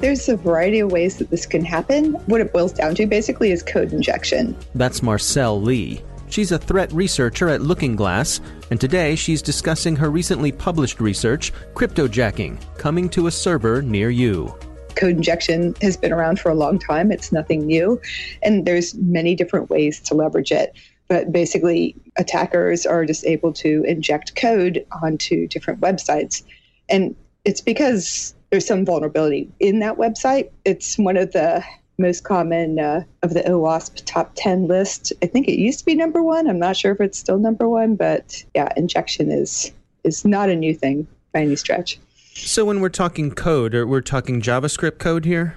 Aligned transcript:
There's 0.00 0.28
a 0.28 0.36
variety 0.36 0.78
of 0.78 0.92
ways 0.92 1.16
that 1.16 1.28
this 1.30 1.44
can 1.44 1.64
happen. 1.64 2.14
What 2.26 2.40
it 2.40 2.52
boils 2.52 2.72
down 2.72 2.94
to 2.94 3.06
basically 3.06 3.50
is 3.50 3.64
code 3.64 3.92
injection. 3.92 4.56
That's 4.76 5.02
Marcelle 5.02 5.60
Lee. 5.60 6.00
She's 6.28 6.52
a 6.52 6.58
threat 6.58 6.92
researcher 6.92 7.48
at 7.48 7.62
LookingGlass, 7.62 8.40
and 8.70 8.80
today 8.80 9.16
she's 9.16 9.42
discussing 9.42 9.96
her 9.96 10.08
recently 10.08 10.52
published 10.52 11.00
research, 11.00 11.52
Cryptojacking, 11.74 12.60
coming 12.78 13.08
to 13.08 13.26
a 13.26 13.30
server 13.32 13.82
near 13.82 14.08
you. 14.08 14.54
Code 14.94 15.16
injection 15.16 15.74
has 15.82 15.96
been 15.96 16.12
around 16.12 16.38
for 16.38 16.50
a 16.50 16.54
long 16.54 16.78
time. 16.78 17.10
It's 17.10 17.32
nothing 17.32 17.66
new, 17.66 18.00
and 18.42 18.64
there's 18.64 18.94
many 18.94 19.34
different 19.34 19.68
ways 19.68 19.98
to 20.02 20.14
leverage 20.14 20.52
it. 20.52 20.76
But 21.08 21.32
basically, 21.32 21.96
attackers 22.16 22.86
are 22.86 23.04
just 23.04 23.26
able 23.26 23.52
to 23.54 23.82
inject 23.82 24.36
code 24.36 24.86
onto 25.02 25.48
different 25.48 25.80
websites. 25.80 26.44
And 26.88 27.16
it's 27.44 27.60
because 27.60 28.34
there's 28.50 28.66
some 28.66 28.84
vulnerability 28.84 29.50
in 29.60 29.80
that 29.80 29.96
website. 29.96 30.50
It's 30.64 30.98
one 30.98 31.16
of 31.16 31.32
the 31.32 31.64
most 31.98 32.24
common 32.24 32.78
uh, 32.78 33.02
of 33.22 33.34
the 33.34 33.42
OWASP 33.42 34.02
top 34.06 34.32
10 34.36 34.68
list. 34.68 35.12
I 35.22 35.26
think 35.26 35.48
it 35.48 35.58
used 35.58 35.80
to 35.80 35.84
be 35.84 35.94
number 35.94 36.22
one. 36.22 36.48
I'm 36.48 36.58
not 36.58 36.76
sure 36.76 36.92
if 36.92 37.00
it's 37.00 37.18
still 37.18 37.38
number 37.38 37.68
one, 37.68 37.96
but 37.96 38.44
yeah, 38.54 38.72
injection 38.76 39.30
is 39.30 39.72
is 40.04 40.24
not 40.24 40.48
a 40.48 40.54
new 40.54 40.74
thing 40.74 41.06
by 41.32 41.40
any 41.40 41.56
stretch. 41.56 41.98
So 42.34 42.64
when 42.64 42.80
we're 42.80 42.88
talking 42.88 43.32
code, 43.32 43.74
or 43.74 43.86
we're 43.86 44.00
talking 44.00 44.40
JavaScript 44.40 44.98
code 44.98 45.24
here? 45.24 45.56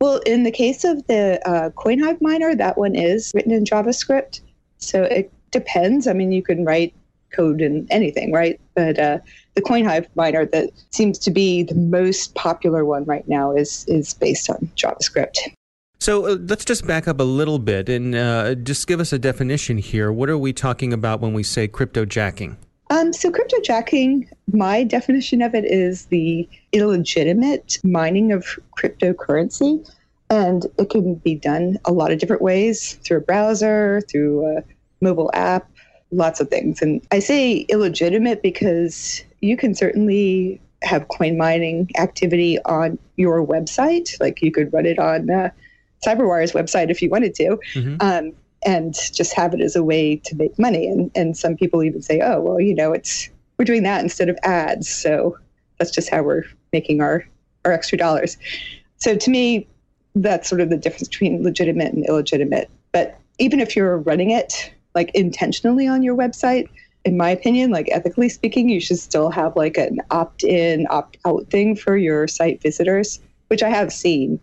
Well, 0.00 0.18
in 0.26 0.44
the 0.44 0.50
case 0.50 0.82
of 0.82 1.06
the 1.06 1.40
uh, 1.46 1.70
CoinHive 1.70 2.20
miner, 2.20 2.54
that 2.54 2.78
one 2.78 2.94
is 2.94 3.32
written 3.34 3.52
in 3.52 3.64
JavaScript. 3.64 4.40
So 4.78 5.02
it 5.02 5.30
depends. 5.50 6.06
I 6.06 6.14
mean, 6.14 6.32
you 6.32 6.42
can 6.42 6.64
write 6.64 6.94
code 7.36 7.60
in 7.60 7.86
anything, 7.90 8.32
right? 8.32 8.60
But 8.74 8.98
uh, 8.98 9.18
the 9.54 9.62
CoinHive 9.62 10.06
miner 10.14 10.46
that 10.46 10.70
seems 10.90 11.18
to 11.20 11.30
be 11.30 11.62
the 11.62 11.74
most 11.74 12.34
popular 12.34 12.84
one 12.84 13.04
right 13.04 13.26
now 13.28 13.54
is 13.54 13.84
is 13.88 14.14
based 14.14 14.48
on 14.50 14.70
JavaScript. 14.76 15.38
So 15.98 16.26
uh, 16.26 16.36
let's 16.40 16.64
just 16.64 16.86
back 16.86 17.08
up 17.08 17.20
a 17.20 17.24
little 17.24 17.58
bit 17.58 17.88
and 17.88 18.14
uh, 18.14 18.54
just 18.54 18.86
give 18.86 19.00
us 19.00 19.12
a 19.12 19.18
definition 19.18 19.78
here. 19.78 20.12
What 20.12 20.28
are 20.28 20.38
we 20.38 20.52
talking 20.52 20.92
about 20.92 21.20
when 21.20 21.32
we 21.32 21.42
say 21.42 21.68
cryptojacking? 21.68 22.56
Um, 22.90 23.12
so 23.12 23.32
cryptojacking, 23.32 24.28
my 24.52 24.84
definition 24.84 25.42
of 25.42 25.54
it 25.54 25.64
is 25.64 26.06
the 26.06 26.48
illegitimate 26.72 27.78
mining 27.82 28.30
of 28.30 28.46
cryptocurrency. 28.78 29.90
And 30.30 30.66
it 30.78 30.90
can 30.90 31.14
be 31.16 31.34
done 31.34 31.78
a 31.84 31.92
lot 31.92 32.12
of 32.12 32.18
different 32.18 32.42
ways 32.42 32.94
through 33.04 33.18
a 33.18 33.20
browser, 33.20 34.02
through 34.08 34.58
a 34.58 34.62
mobile 35.00 35.30
app, 35.34 35.68
lots 36.10 36.40
of 36.40 36.48
things. 36.48 36.82
And 36.82 37.06
I 37.10 37.18
say 37.18 37.66
illegitimate 37.68 38.42
because 38.42 39.24
you 39.40 39.56
can 39.56 39.74
certainly 39.74 40.60
have 40.82 41.08
coin 41.08 41.36
mining 41.36 41.90
activity 41.98 42.58
on 42.64 42.98
your 43.16 43.44
website. 43.44 44.18
Like 44.20 44.42
you 44.42 44.52
could 44.52 44.72
run 44.72 44.86
it 44.86 44.98
on 44.98 45.30
uh, 45.30 45.50
CyberWire's 46.04 46.52
website 46.52 46.90
if 46.90 47.02
you 47.02 47.10
wanted 47.10 47.34
to. 47.36 47.58
Mm-hmm. 47.74 47.96
Um, 48.00 48.32
and 48.64 48.94
just 49.12 49.32
have 49.34 49.54
it 49.54 49.60
as 49.60 49.76
a 49.76 49.84
way 49.84 50.16
to 50.16 50.34
make 50.34 50.58
money. 50.58 50.88
And, 50.88 51.10
and 51.14 51.36
some 51.36 51.56
people 51.56 51.84
even 51.84 52.02
say, 52.02 52.20
oh, 52.20 52.40
well, 52.40 52.60
you 52.60 52.74
know, 52.74 52.92
it's 52.92 53.28
we're 53.58 53.64
doing 53.64 53.84
that 53.84 54.02
instead 54.02 54.28
of 54.28 54.36
ads. 54.42 54.88
So 54.88 55.38
that's 55.78 55.90
just 55.90 56.10
how 56.10 56.22
we're 56.22 56.44
making 56.72 57.00
our, 57.00 57.26
our 57.64 57.72
extra 57.72 57.96
dollars. 57.96 58.36
So 58.96 59.14
to 59.16 59.30
me, 59.30 59.68
that's 60.14 60.48
sort 60.48 60.60
of 60.60 60.70
the 60.70 60.76
difference 60.76 61.08
between 61.08 61.42
legitimate 61.42 61.92
and 61.92 62.04
illegitimate. 62.06 62.70
But 62.92 63.18
even 63.38 63.60
if 63.60 63.76
you're 63.76 63.98
running 63.98 64.30
it 64.30 64.72
like 64.96 65.12
intentionally 65.14 65.86
on 65.86 66.02
your 66.02 66.16
website, 66.16 66.68
in 67.04 67.16
my 67.16 67.30
opinion, 67.30 67.70
like 67.70 67.88
ethically 67.92 68.28
speaking, 68.28 68.68
you 68.68 68.80
should 68.80 68.98
still 68.98 69.30
have 69.30 69.54
like 69.54 69.76
an 69.76 70.00
opt 70.10 70.42
in, 70.42 70.88
opt 70.90 71.18
out 71.24 71.48
thing 71.50 71.76
for 71.76 71.96
your 71.96 72.26
site 72.26 72.60
visitors, 72.60 73.20
which 73.46 73.62
I 73.62 73.68
have 73.68 73.92
seen 73.92 74.40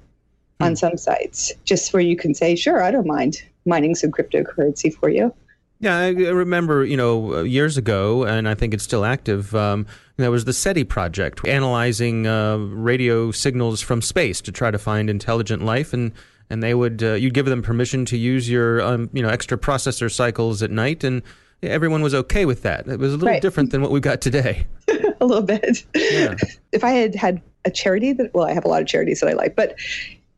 hmm. 0.60 0.66
on 0.66 0.76
some 0.78 0.96
sites, 0.96 1.52
just 1.66 1.92
where 1.92 2.02
you 2.02 2.16
can 2.16 2.34
say, 2.34 2.56
sure, 2.56 2.82
I 2.82 2.92
don't 2.92 3.06
mind 3.06 3.44
mining 3.66 3.96
some 3.96 4.12
cryptocurrency 4.12 4.94
for 4.94 5.10
you. 5.10 5.34
Yeah, 5.80 5.98
I 5.98 6.10
remember, 6.12 6.86
you 6.86 6.96
know, 6.96 7.42
years 7.42 7.78
ago, 7.78 8.24
and 8.24 8.48
I 8.48 8.56
think 8.56 8.74
it's 8.74 8.86
still 8.86 9.04
active. 9.04 9.54
Um, 9.54 9.86
there 10.16 10.32
was 10.32 10.46
the 10.46 10.54
SETI 10.54 10.86
project, 10.86 11.46
analyzing 11.46 12.26
uh, 12.26 12.56
radio 12.58 13.32
signals 13.32 13.82
from 13.82 14.02
space 14.02 14.40
to 14.42 14.52
try 14.54 14.72
to 14.72 14.78
find 14.78 15.10
intelligent 15.10 15.66
life, 15.66 15.92
and 15.92 16.14
and 16.50 16.62
they 16.62 16.74
would 16.74 17.04
uh, 17.04 17.14
you'd 17.14 17.34
give 17.34 17.46
them 17.46 17.62
permission 17.62 18.06
to 18.06 18.18
use 18.18 18.50
your 18.50 18.82
um, 18.82 19.10
you 19.14 19.22
know 19.22 19.30
extra 19.30 19.58
processor 19.58 20.12
cycles 20.12 20.62
at 20.64 20.72
night, 20.72 21.04
and 21.04 21.22
everyone 21.62 22.02
was 22.02 22.14
okay 22.14 22.46
with 22.46 22.64
that. 22.64 22.88
It 22.88 23.00
was 23.00 23.14
a 23.14 23.18
little 23.18 23.30
right. 23.30 23.42
different 23.42 23.72
than 23.72 23.82
what 23.82 23.92
we've 23.92 24.02
got 24.02 24.22
today. 24.22 24.68
a 25.22 25.26
little 25.26 25.44
bit. 25.44 25.86
Yeah. 25.96 26.36
If 26.72 26.84
I 26.84 26.90
had 26.90 27.14
had 27.14 27.40
a 27.66 27.72
charity 27.72 28.14
that, 28.14 28.34
well, 28.34 28.48
I 28.48 28.52
have 28.52 28.66
a 28.66 28.68
lot 28.68 28.82
of 28.82 28.88
charities 28.88 29.20
that 29.20 29.30
I 29.30 29.34
like, 29.34 29.56
but 29.56 29.76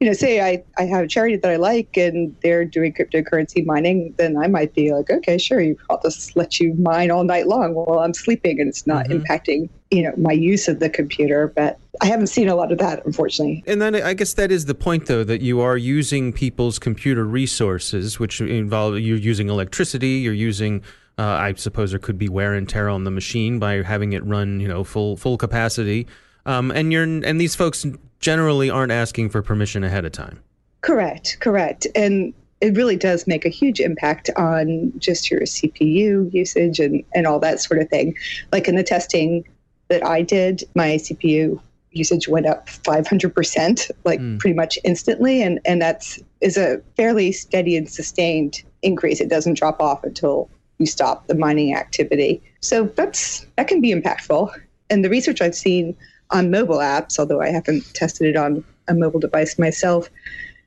you 0.02 0.08
know, 0.08 0.14
say 0.14 0.42
I, 0.42 0.62
I 0.78 0.84
have 0.84 1.06
a 1.06 1.08
charity 1.08 1.38
that 1.38 1.50
I 1.50 1.56
like 1.56 1.96
and 1.96 2.36
they're 2.44 2.66
doing 2.66 2.94
cryptocurrency 2.94 3.66
mining, 3.66 4.14
then 4.18 4.36
I 4.36 4.48
might 4.48 4.74
be 4.74 4.92
like, 4.92 5.10
okay, 5.10 5.38
sure, 5.38 5.64
I'll 5.90 6.02
just 6.02 6.36
let 6.36 6.60
you 6.60 6.74
mine 6.74 7.10
all 7.10 7.24
night 7.24 7.48
long 7.48 7.74
while 7.74 8.00
I'm 8.00 8.14
sleeping 8.14 8.60
and 8.60 8.68
it's 8.68 8.86
not 8.86 9.06
mm-hmm. 9.06 9.24
impacting 9.24 9.70
you 9.96 10.04
know 10.04 10.14
my 10.18 10.32
use 10.32 10.68
of 10.68 10.80
the 10.80 10.90
computer 10.90 11.48
but 11.56 11.80
i 12.02 12.06
haven't 12.06 12.28
seen 12.28 12.50
a 12.50 12.56
lot 12.56 12.72
of 12.72 12.78
that 12.78 13.06
unfortunately. 13.06 13.64
And 13.66 13.82
then 13.82 13.96
i 13.96 14.14
guess 14.14 14.34
that 14.34 14.52
is 14.52 14.66
the 14.66 14.76
point 14.76 15.06
though 15.06 15.24
that 15.24 15.42
you 15.42 15.62
are 15.62 15.78
using 15.78 16.34
people's 16.34 16.80
computer 16.80 17.26
resources 17.26 18.20
which 18.20 18.42
involve 18.42 19.00
you're 19.00 19.18
using 19.18 19.50
electricity 19.50 20.20
you're 20.26 20.34
using 20.34 20.84
uh, 21.18 21.24
i 21.24 21.54
suppose 21.54 21.92
there 21.92 22.00
could 22.00 22.18
be 22.18 22.28
wear 22.28 22.54
and 22.54 22.68
tear 22.68 22.90
on 22.90 23.06
the 23.06 23.12
machine 23.12 23.60
by 23.60 23.82
having 23.82 24.14
it 24.14 24.24
run 24.26 24.60
you 24.60 24.68
know 24.68 24.84
full 24.84 25.16
full 25.16 25.38
capacity. 25.38 26.08
Um, 26.46 26.72
and 26.72 26.92
you're 26.92 27.04
and 27.04 27.40
these 27.42 27.56
folks 27.56 27.86
generally 28.20 28.70
aren't 28.70 28.92
asking 28.92 29.30
for 29.30 29.42
permission 29.42 29.84
ahead 29.84 30.06
of 30.06 30.12
time. 30.12 30.42
Correct 30.82 31.38
correct. 31.40 31.88
And 31.96 32.34
it 32.62 32.76
really 32.76 32.96
does 32.96 33.28
make 33.28 33.46
a 33.46 33.50
huge 33.50 33.80
impact 33.80 34.30
on 34.38 34.94
just 34.98 35.30
your 35.30 35.42
CPU 35.42 36.34
usage 36.34 36.80
and, 36.80 37.04
and 37.14 37.28
all 37.28 37.40
that 37.40 37.60
sort 37.60 37.82
of 37.82 37.90
thing. 37.90 38.16
Like 38.52 38.68
in 38.68 38.76
the 38.76 38.84
testing 38.84 39.44
that 39.88 40.06
I 40.06 40.22
did, 40.22 40.64
my 40.76 40.96
CPU 40.96 41.60
usage 41.92 42.28
went 42.28 42.46
up 42.46 42.68
500%, 42.68 43.92
like 44.04 44.20
mm. 44.20 44.40
pretty 44.40 44.56
much 44.56 44.78
instantly. 44.84 45.42
And, 45.42 45.60
and 45.66 45.82
that's 45.82 46.20
is 46.42 46.58
a 46.58 46.82
fairly 46.98 47.32
steady 47.32 47.78
and 47.78 47.90
sustained 47.90 48.64
increase. 48.82 49.22
It 49.22 49.30
doesn't 49.30 49.58
drop 49.58 49.80
off 49.80 50.04
until 50.04 50.50
you 50.78 50.86
stop 50.86 51.28
the 51.28 51.36
mining 51.36 51.76
activity. 51.76 52.42
So 52.62 52.86
that's 52.96 53.46
that 53.56 53.68
can 53.68 53.82
be 53.82 53.94
impactful. 53.94 54.52
And 54.90 55.04
the 55.04 55.10
research 55.10 55.42
I've 55.42 55.56
seen 55.56 55.96
on 56.32 56.52
mobile 56.52 56.78
apps, 56.78 57.18
although 57.18 57.42
I 57.42 57.50
haven't 57.50 57.94
tested 57.94 58.28
it 58.28 58.36
on 58.36 58.64
a 58.88 58.94
mobile 58.94 59.20
device 59.20 59.58
myself, 59.58 60.10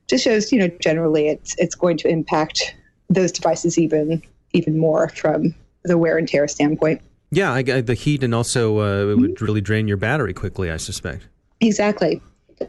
just 0.09 0.25
shows, 0.25 0.51
you 0.51 0.59
know, 0.59 0.69
generally 0.81 1.29
it's 1.29 1.55
it's 1.59 1.75
going 1.75 1.97
to 1.99 2.09
impact 2.09 2.75
those 3.11 3.33
devices 3.33 3.79
even 3.79 4.23
even 4.53 4.79
more 4.79 5.09
from 5.11 5.55
the 5.85 5.99
wear 5.99 6.17
and 6.17 6.29
tear 6.29 6.49
standpoint. 6.49 7.01
Yeah, 7.31 7.53
I, 7.53 7.63
the 7.63 7.95
heat 7.95 8.23
and 8.23 8.35
also 8.35 8.79
uh, 8.79 9.13
it 9.13 9.17
would 9.17 9.35
mm-hmm. 9.35 9.45
really 9.45 9.61
drain 9.61 9.87
your 9.87 9.97
battery 9.97 10.33
quickly, 10.33 10.71
I 10.71 10.79
suspect. 10.79 11.29
Exactly. 11.61 12.23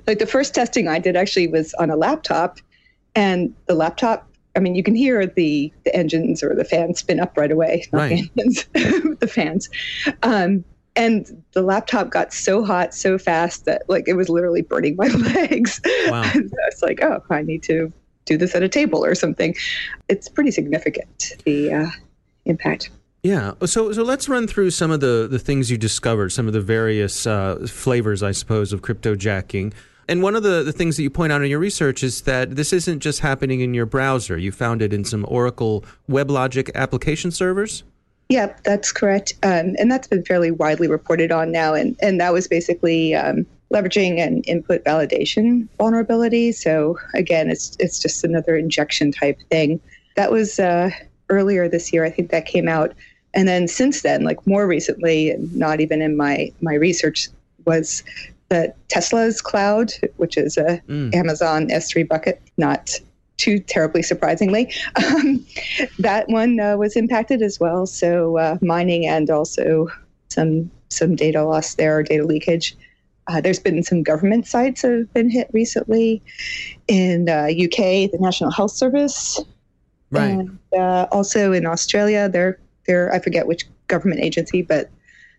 Like 0.06 0.20
the 0.20 0.28
first 0.28 0.54
testing 0.54 0.88
I 0.88 1.00
did 1.00 1.16
actually 1.16 1.48
was 1.48 1.74
on 1.76 1.90
a 1.90 1.96
laptop, 1.96 2.60
and 3.16 3.54
the 3.66 3.76
laptop. 3.76 4.26
I 4.56 4.60
mean, 4.60 4.76
you 4.76 4.84
can 4.84 4.96
hear 4.96 5.26
the, 5.26 5.72
the 5.86 5.96
engines 5.96 6.44
or 6.44 6.56
the 6.56 6.66
fans 6.66 7.00
spin 7.00 7.20
up 7.20 7.38
right 7.38 7.52
away. 7.52 7.86
Not 7.94 8.00
right. 8.00 8.10
the 8.10 8.42
engines, 8.42 8.66
the 9.20 9.28
fans. 9.28 9.70
Um, 10.24 10.66
and 10.96 11.44
the 11.54 11.62
laptop 11.62 12.10
got 12.10 12.34
so 12.34 12.66
hot 12.66 12.94
so 12.94 13.18
fast 13.18 13.66
that 13.66 13.84
like 13.88 14.08
it 14.08 14.16
was 14.16 14.28
literally 14.28 14.64
burning 14.64 14.96
my 14.98 15.08
legs. 15.08 15.80
Wow. 16.08 16.24
and 16.34 16.52
it's 16.68 16.82
like, 16.82 17.02
oh, 17.02 17.24
I 17.30 17.42
need 17.42 17.64
to 17.64 17.94
do 18.26 18.38
this 18.38 18.54
at 18.54 18.64
a 18.64 18.70
table 18.70 19.06
or 19.06 19.16
something. 19.16 19.56
It's 20.10 20.28
pretty 20.28 20.52
significant 20.52 21.36
the 21.46 21.72
uh, 21.72 21.90
impact. 22.46 22.90
Yeah. 23.24 23.54
So 23.66 23.92
so 23.92 24.04
let's 24.04 24.30
run 24.30 24.48
through 24.48 24.71
some 24.71 24.92
of 24.92 25.01
the 25.01 25.27
the 25.30 25.39
things 25.39 25.69
you 25.69 25.77
discovered, 25.77 26.30
some 26.30 26.48
of 26.48 26.54
the 26.54 26.62
various 26.62 27.27
uh, 27.27 27.68
flavors, 27.68 28.24
I 28.24 28.31
suppose, 28.31 28.71
of 28.71 28.81
cryptojacking. 28.81 29.74
And 30.07 30.24
one 30.24 30.36
of 30.36 30.42
the, 30.42 30.63
the 30.63 30.71
things 30.71 30.98
that 30.98 31.04
you 31.04 31.12
point 31.12 31.31
out 31.31 31.44
in 31.44 31.51
your 31.51 31.60
research 31.60 32.01
is 32.01 32.21
that 32.21 32.56
this 32.56 32.74
isn't 32.74 33.00
just 33.00 33.19
happening 33.19 33.60
in 33.62 33.75
your 33.75 33.86
browser. 33.86 34.39
You 34.39 34.51
found 34.51 34.81
it 34.81 34.92
in 34.92 35.04
some 35.06 35.24
Oracle 35.30 35.86
WebLogic 36.10 36.74
application 36.74 37.30
servers. 37.30 37.83
Yeah, 38.27 38.56
that's 38.63 38.92
correct. 38.92 39.33
Um, 39.44 39.75
and 39.77 39.92
that's 39.92 40.07
been 40.07 40.24
fairly 40.25 40.50
widely 40.50 40.88
reported 40.88 41.31
on 41.31 41.51
now. 41.51 41.75
And, 41.75 41.95
and 42.01 42.19
that 42.19 42.33
was 42.33 42.48
basically 42.48 43.13
um, 43.13 43.45
leveraging 43.72 44.19
an 44.19 44.42
input 44.45 44.83
validation 44.83 45.68
vulnerability. 45.77 46.54
So 46.54 46.98
again, 47.13 47.51
it's, 47.51 47.77
it's 47.80 48.00
just 48.00 48.24
another 48.24 48.56
injection 48.56 49.12
type 49.12 49.39
thing. 49.51 49.80
That 50.15 50.31
was 50.31 50.60
uh, 50.60 50.89
earlier 51.30 51.69
this 51.69 51.94
year. 51.94 52.04
I 52.04 52.10
think 52.10 52.31
that 52.31 52.48
came 52.48 52.68
out. 52.68 52.95
And 53.34 53.48
then 53.48 53.68
since 53.68 54.02
then, 54.02 54.24
like 54.24 54.46
more 54.48 54.68
recently, 54.68 55.36
not 55.54 55.80
even 55.81 56.02
in 56.02 56.18
my, 56.18 56.52
my 56.62 56.74
research, 56.74 57.30
was 57.66 58.04
the 58.50 58.74
Tesla's 58.88 59.42
cloud, 59.42 59.92
which 60.18 60.38
is 60.38 60.58
a 60.58 60.81
mm. 60.88 61.14
Amazon 61.14 61.68
S3 61.68 62.08
bucket, 62.08 62.42
not 62.58 63.00
too 63.38 63.60
terribly 63.60 64.04
surprisingly. 64.04 64.72
Um, 64.96 65.46
that 66.00 66.28
one 66.28 66.60
uh, 66.60 66.76
was 66.78 66.96
impacted 66.96 67.42
as 67.42 67.60
well. 67.60 67.86
So 67.86 68.38
uh, 68.38 68.58
mining 68.62 69.08
and 69.08 69.30
also 69.30 69.88
some 70.28 70.70
some 70.90 71.16
data 71.16 71.44
loss 71.44 71.75
there, 71.75 72.04
data 72.04 72.25
leakage. 72.25 72.75
Uh, 73.28 73.40
there's 73.40 73.60
been 73.60 73.84
some 73.84 74.02
government 74.02 74.48
sites 74.48 74.82
that 74.82 74.92
have 74.92 75.14
been 75.14 75.30
hit 75.30 75.50
recently 75.54 76.22
in 76.88 77.30
UK, 77.30 77.80
uh, 77.80 78.08
the 78.12 78.18
National 78.20 78.50
Health 78.50 78.72
Service, 78.72 79.40
right? 80.10 80.32
And 80.32 80.60
uh, 80.75 81.06
also 81.12 81.54
in 81.54 81.68
Australia, 81.68 82.28
they're 82.28 82.60
they're 82.89 83.13
I 83.13 83.19
forget 83.19 83.45
which 83.45 83.65
government 83.88 84.19
agency, 84.21 84.63
but 84.63 84.89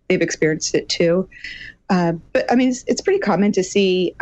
they've 0.09 0.23
experienced 0.23 0.75
it 0.75 0.89
too. 0.89 1.29
Uh, 1.91 2.13
but 2.33 2.51
I 2.51 2.55
mean, 2.55 2.69
it's, 2.69 2.85
it's, 2.87 3.01
pretty 3.01 3.19
common 3.19 3.51
to 3.51 3.65
see 3.65 4.15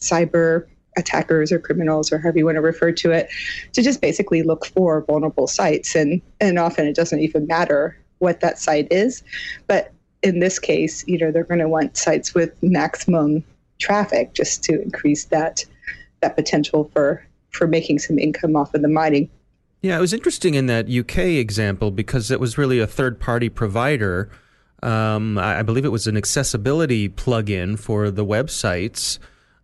cyber 0.00 0.66
attackers 0.96 1.52
or 1.52 1.58
criminals 1.58 2.10
or 2.10 2.18
however 2.18 2.38
you 2.38 2.46
want 2.46 2.56
to 2.56 2.62
refer 2.62 2.90
to 2.90 3.10
it 3.10 3.28
to 3.74 3.82
just 3.82 4.00
basically 4.00 4.42
look 4.42 4.64
for 4.64 5.02
vulnerable 5.02 5.46
sites. 5.46 5.94
And 5.94 6.22
and 6.40 6.58
often 6.58 6.86
it 6.86 6.96
doesn't 6.96 7.20
even 7.20 7.46
matter 7.46 7.96
what 8.18 8.40
that 8.40 8.58
site 8.58 8.88
is. 8.90 9.22
But 9.66 9.92
in 10.22 10.40
this 10.40 10.58
case 10.58 11.04
you 11.06 11.18
know 11.18 11.30
they're 11.30 11.44
going 11.44 11.60
to 11.60 11.68
want 11.68 11.96
sites 11.96 12.34
with 12.34 12.50
maximum 12.62 13.44
traffic 13.78 14.34
just 14.34 14.62
to 14.64 14.80
increase 14.82 15.26
that 15.26 15.64
that 16.20 16.36
potential 16.36 16.90
for 16.92 17.24
for 17.50 17.66
making 17.66 17.98
some 17.98 18.18
income 18.18 18.56
off 18.56 18.74
of 18.74 18.82
the 18.82 18.88
mining 18.88 19.30
yeah 19.82 19.96
it 19.96 20.00
was 20.00 20.12
interesting 20.12 20.54
in 20.54 20.66
that 20.66 20.90
uk 20.90 21.18
example 21.18 21.90
because 21.90 22.30
it 22.30 22.40
was 22.40 22.58
really 22.58 22.78
a 22.78 22.86
third 22.86 23.20
party 23.20 23.48
provider 23.48 24.30
um, 24.82 25.36
I 25.36 25.62
believe 25.62 25.84
it 25.84 25.90
was 25.90 26.06
an 26.06 26.16
accessibility 26.16 27.06
plugin 27.10 27.78
for 27.78 28.10
the 28.10 28.24
websites 28.24 29.18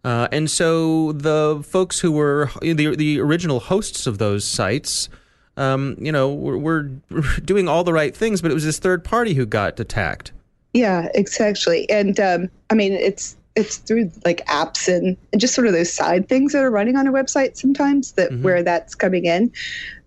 uh, 0.07 0.29
and 0.31 0.49
so 0.49 1.11
the 1.11 1.61
folks 1.67 1.99
who 1.99 2.13
were 2.13 2.49
the 2.63 2.95
the 2.95 3.19
original 3.19 3.59
hosts 3.59 4.07
of 4.07 4.19
those 4.19 4.45
sites, 4.45 5.09
um, 5.57 5.97
you 5.99 6.13
know, 6.13 6.33
were, 6.33 6.57
were, 6.57 6.83
doing 7.45 7.67
all 7.67 7.83
the 7.83 7.93
right 7.93 8.17
things, 8.17 8.41
but 8.41 8.53
it 8.53 8.55
was 8.55 8.65
this 8.65 8.79
third 8.79 9.03
party 9.03 9.35
who 9.35 9.45
got 9.45 9.81
attacked. 9.81 10.31
Yeah, 10.75 11.09
exactly. 11.13 11.91
And 11.91 12.21
um, 12.21 12.49
I 12.71 12.75
mean, 12.75 12.93
it's 12.93 13.37
it's 13.57 13.79
through 13.79 14.11
like 14.25 14.45
apps 14.47 14.87
and, 14.87 15.17
and 15.33 15.41
just 15.41 15.55
sort 15.55 15.67
of 15.67 15.73
those 15.73 15.93
side 15.93 16.29
things 16.29 16.53
that 16.53 16.63
are 16.63 16.71
running 16.71 16.97
on 16.97 17.07
a 17.07 17.13
website 17.13 17.57
sometimes 17.57 18.13
that 18.13 18.31
mm-hmm. 18.31 18.43
where 18.43 18.63
that's 18.63 18.95
coming 18.95 19.25
in. 19.25 19.51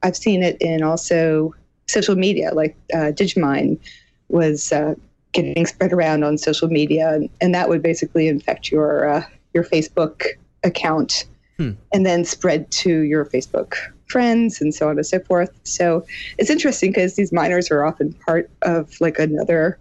I've 0.03 0.15
seen 0.15 0.43
it 0.43 0.57
in 0.61 0.83
also 0.83 1.53
social 1.87 2.15
media, 2.15 2.53
like 2.53 2.77
uh, 2.93 3.11
Digimine 3.11 3.79
was 4.29 4.71
uh, 4.71 4.93
getting 5.31 5.65
spread 5.65 5.91
around 5.91 6.23
on 6.23 6.37
social 6.37 6.67
media, 6.67 7.13
and, 7.13 7.29
and 7.41 7.53
that 7.53 7.67
would 7.67 7.81
basically 7.81 8.27
infect 8.27 8.71
your 8.71 9.09
uh, 9.09 9.23
your 9.53 9.63
Facebook 9.63 10.23
account 10.63 11.25
hmm. 11.57 11.71
and 11.93 12.05
then 12.05 12.23
spread 12.23 12.69
to 12.71 13.01
your 13.01 13.25
Facebook 13.25 13.75
friends 14.05 14.59
and 14.61 14.73
so 14.73 14.89
on 14.89 14.97
and 14.97 15.05
so 15.05 15.19
forth. 15.19 15.51
So 15.63 16.05
it's 16.37 16.49
interesting 16.49 16.91
because 16.91 17.15
these 17.15 17.31
miners 17.31 17.71
are 17.71 17.85
often 17.85 18.13
part 18.13 18.49
of 18.61 18.99
like 18.99 19.19
another 19.19 19.79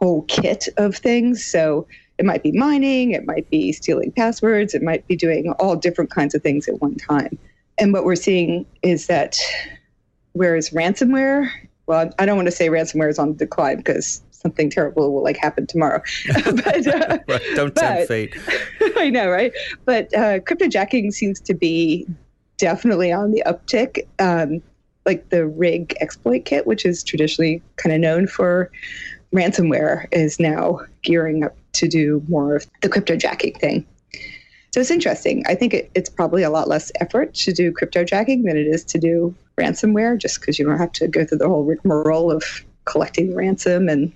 whole 0.00 0.22
kit 0.22 0.68
of 0.76 0.96
things. 0.96 1.44
So 1.44 1.86
it 2.20 2.26
might 2.26 2.42
be 2.42 2.52
mining, 2.52 3.12
it 3.12 3.24
might 3.24 3.48
be 3.48 3.72
stealing 3.72 4.12
passwords, 4.12 4.74
it 4.74 4.82
might 4.82 5.06
be 5.08 5.16
doing 5.16 5.52
all 5.52 5.74
different 5.74 6.10
kinds 6.10 6.34
of 6.34 6.42
things 6.42 6.68
at 6.68 6.78
one 6.78 6.94
time. 6.96 7.38
And 7.78 7.94
what 7.94 8.04
we're 8.04 8.14
seeing 8.14 8.66
is 8.82 9.06
that 9.06 9.38
whereas 10.32 10.68
ransomware, 10.68 11.50
well, 11.86 12.12
I 12.18 12.26
don't 12.26 12.36
want 12.36 12.46
to 12.46 12.52
say 12.52 12.68
ransomware 12.68 13.08
is 13.08 13.18
on 13.18 13.28
the 13.28 13.38
decline 13.38 13.78
because 13.78 14.20
something 14.32 14.68
terrible 14.68 15.14
will 15.14 15.24
like 15.24 15.38
happen 15.38 15.66
tomorrow. 15.66 16.02
but 16.44 16.86
uh, 16.86 17.18
right. 17.28 17.42
don't 17.54 17.74
tempt 17.74 18.06
fate. 18.06 18.36
I 18.98 19.08
know, 19.08 19.30
right? 19.30 19.52
But 19.86 20.12
uh, 20.14 20.40
cryptojacking 20.40 21.14
seems 21.14 21.40
to 21.40 21.54
be 21.54 22.06
definitely 22.58 23.10
on 23.10 23.30
the 23.30 23.42
uptick. 23.46 24.06
Um, 24.18 24.62
like 25.06 25.30
the 25.30 25.46
Rig 25.46 25.94
exploit 26.02 26.44
kit, 26.44 26.66
which 26.66 26.84
is 26.84 27.02
traditionally 27.02 27.62
kind 27.76 27.94
of 27.94 28.00
known 28.00 28.26
for 28.26 28.70
ransomware, 29.34 30.06
is 30.12 30.40
now 30.40 30.80
gearing 31.02 31.44
up 31.44 31.56
to 31.72 31.88
do 31.88 32.22
more 32.28 32.56
of 32.56 32.66
the 32.82 32.88
cryptojacking 32.88 33.58
thing. 33.60 33.86
So 34.72 34.80
it's 34.80 34.90
interesting. 34.90 35.44
I 35.48 35.54
think 35.54 35.74
it, 35.74 35.90
it's 35.94 36.08
probably 36.08 36.42
a 36.42 36.50
lot 36.50 36.68
less 36.68 36.92
effort 37.00 37.34
to 37.34 37.52
do 37.52 37.72
cryptojacking 37.72 38.44
than 38.44 38.56
it 38.56 38.66
is 38.66 38.84
to 38.84 38.98
do 38.98 39.34
ransomware, 39.58 40.18
just 40.18 40.40
because 40.40 40.58
you 40.58 40.64
don't 40.64 40.78
have 40.78 40.92
to 40.92 41.08
go 41.08 41.24
through 41.24 41.38
the 41.38 41.48
whole 41.48 41.64
rigmarole 41.64 42.30
of 42.30 42.44
collecting 42.84 43.34
ransom 43.34 43.88
and 43.88 44.12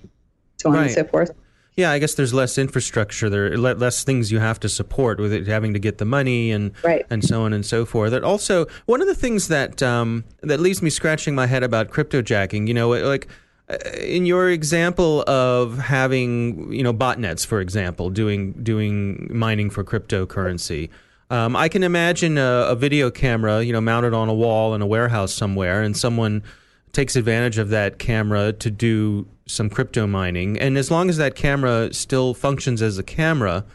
so 0.57 0.69
on 0.69 0.75
right. 0.75 0.85
and 0.85 0.91
so 0.91 1.03
forth. 1.03 1.31
Yeah, 1.75 1.91
I 1.91 1.99
guess 1.99 2.13
there's 2.13 2.33
less 2.33 2.57
infrastructure 2.57 3.29
there, 3.29 3.57
less 3.57 4.05
things 4.05 4.31
you 4.31 4.39
have 4.39 4.61
to 4.61 4.69
support 4.69 5.19
with 5.19 5.33
it 5.33 5.45
having 5.45 5.73
to 5.73 5.79
get 5.79 5.97
the 5.97 6.05
money 6.05 6.51
and 6.51 6.71
right. 6.85 7.05
and 7.09 7.21
so 7.21 7.41
on 7.41 7.51
and 7.51 7.65
so 7.65 7.83
forth. 7.83 8.11
That 8.11 8.23
also 8.23 8.65
one 8.85 9.01
of 9.01 9.07
the 9.07 9.15
things 9.15 9.49
that 9.49 9.83
um, 9.83 10.23
that 10.41 10.61
leaves 10.61 10.81
me 10.81 10.89
scratching 10.89 11.35
my 11.35 11.47
head 11.47 11.63
about 11.63 11.89
cryptojacking. 11.89 12.69
You 12.69 12.73
know, 12.73 12.89
like 12.89 13.27
in 13.99 14.25
your 14.25 14.49
example 14.49 15.23
of 15.27 15.77
having 15.77 16.71
you 16.71 16.83
know 16.83 16.93
botnets, 16.93 17.45
for 17.45 17.59
example, 17.59 18.09
doing 18.09 18.53
doing 18.53 19.27
mining 19.31 19.69
for 19.69 19.83
cryptocurrency. 19.83 20.89
Um, 21.31 21.55
I 21.55 21.69
can 21.69 21.81
imagine 21.81 22.37
a, 22.37 22.67
a 22.69 22.75
video 22.75 23.09
camera, 23.09 23.63
you 23.63 23.73
know, 23.73 23.81
mounted 23.81 24.13
on 24.13 24.29
a 24.29 24.33
wall 24.33 24.75
in 24.75 24.81
a 24.81 24.85
warehouse 24.85 25.33
somewhere, 25.33 25.81
and 25.81 25.97
someone 25.97 26.43
takes 26.91 27.15
advantage 27.15 27.57
of 27.57 27.69
that 27.69 27.97
camera 27.97 28.53
to 28.53 28.69
do 28.69 29.27
some 29.47 29.69
crypto 29.69 30.05
mining, 30.05 30.59
and 30.59 30.77
as 30.77 30.91
long 30.91 31.09
as 31.09 31.17
that 31.17 31.35
camera 31.35 31.91
still 31.93 32.33
functions 32.33 32.81
as 32.81 32.97
a 32.99 33.03
camera, 33.03 33.65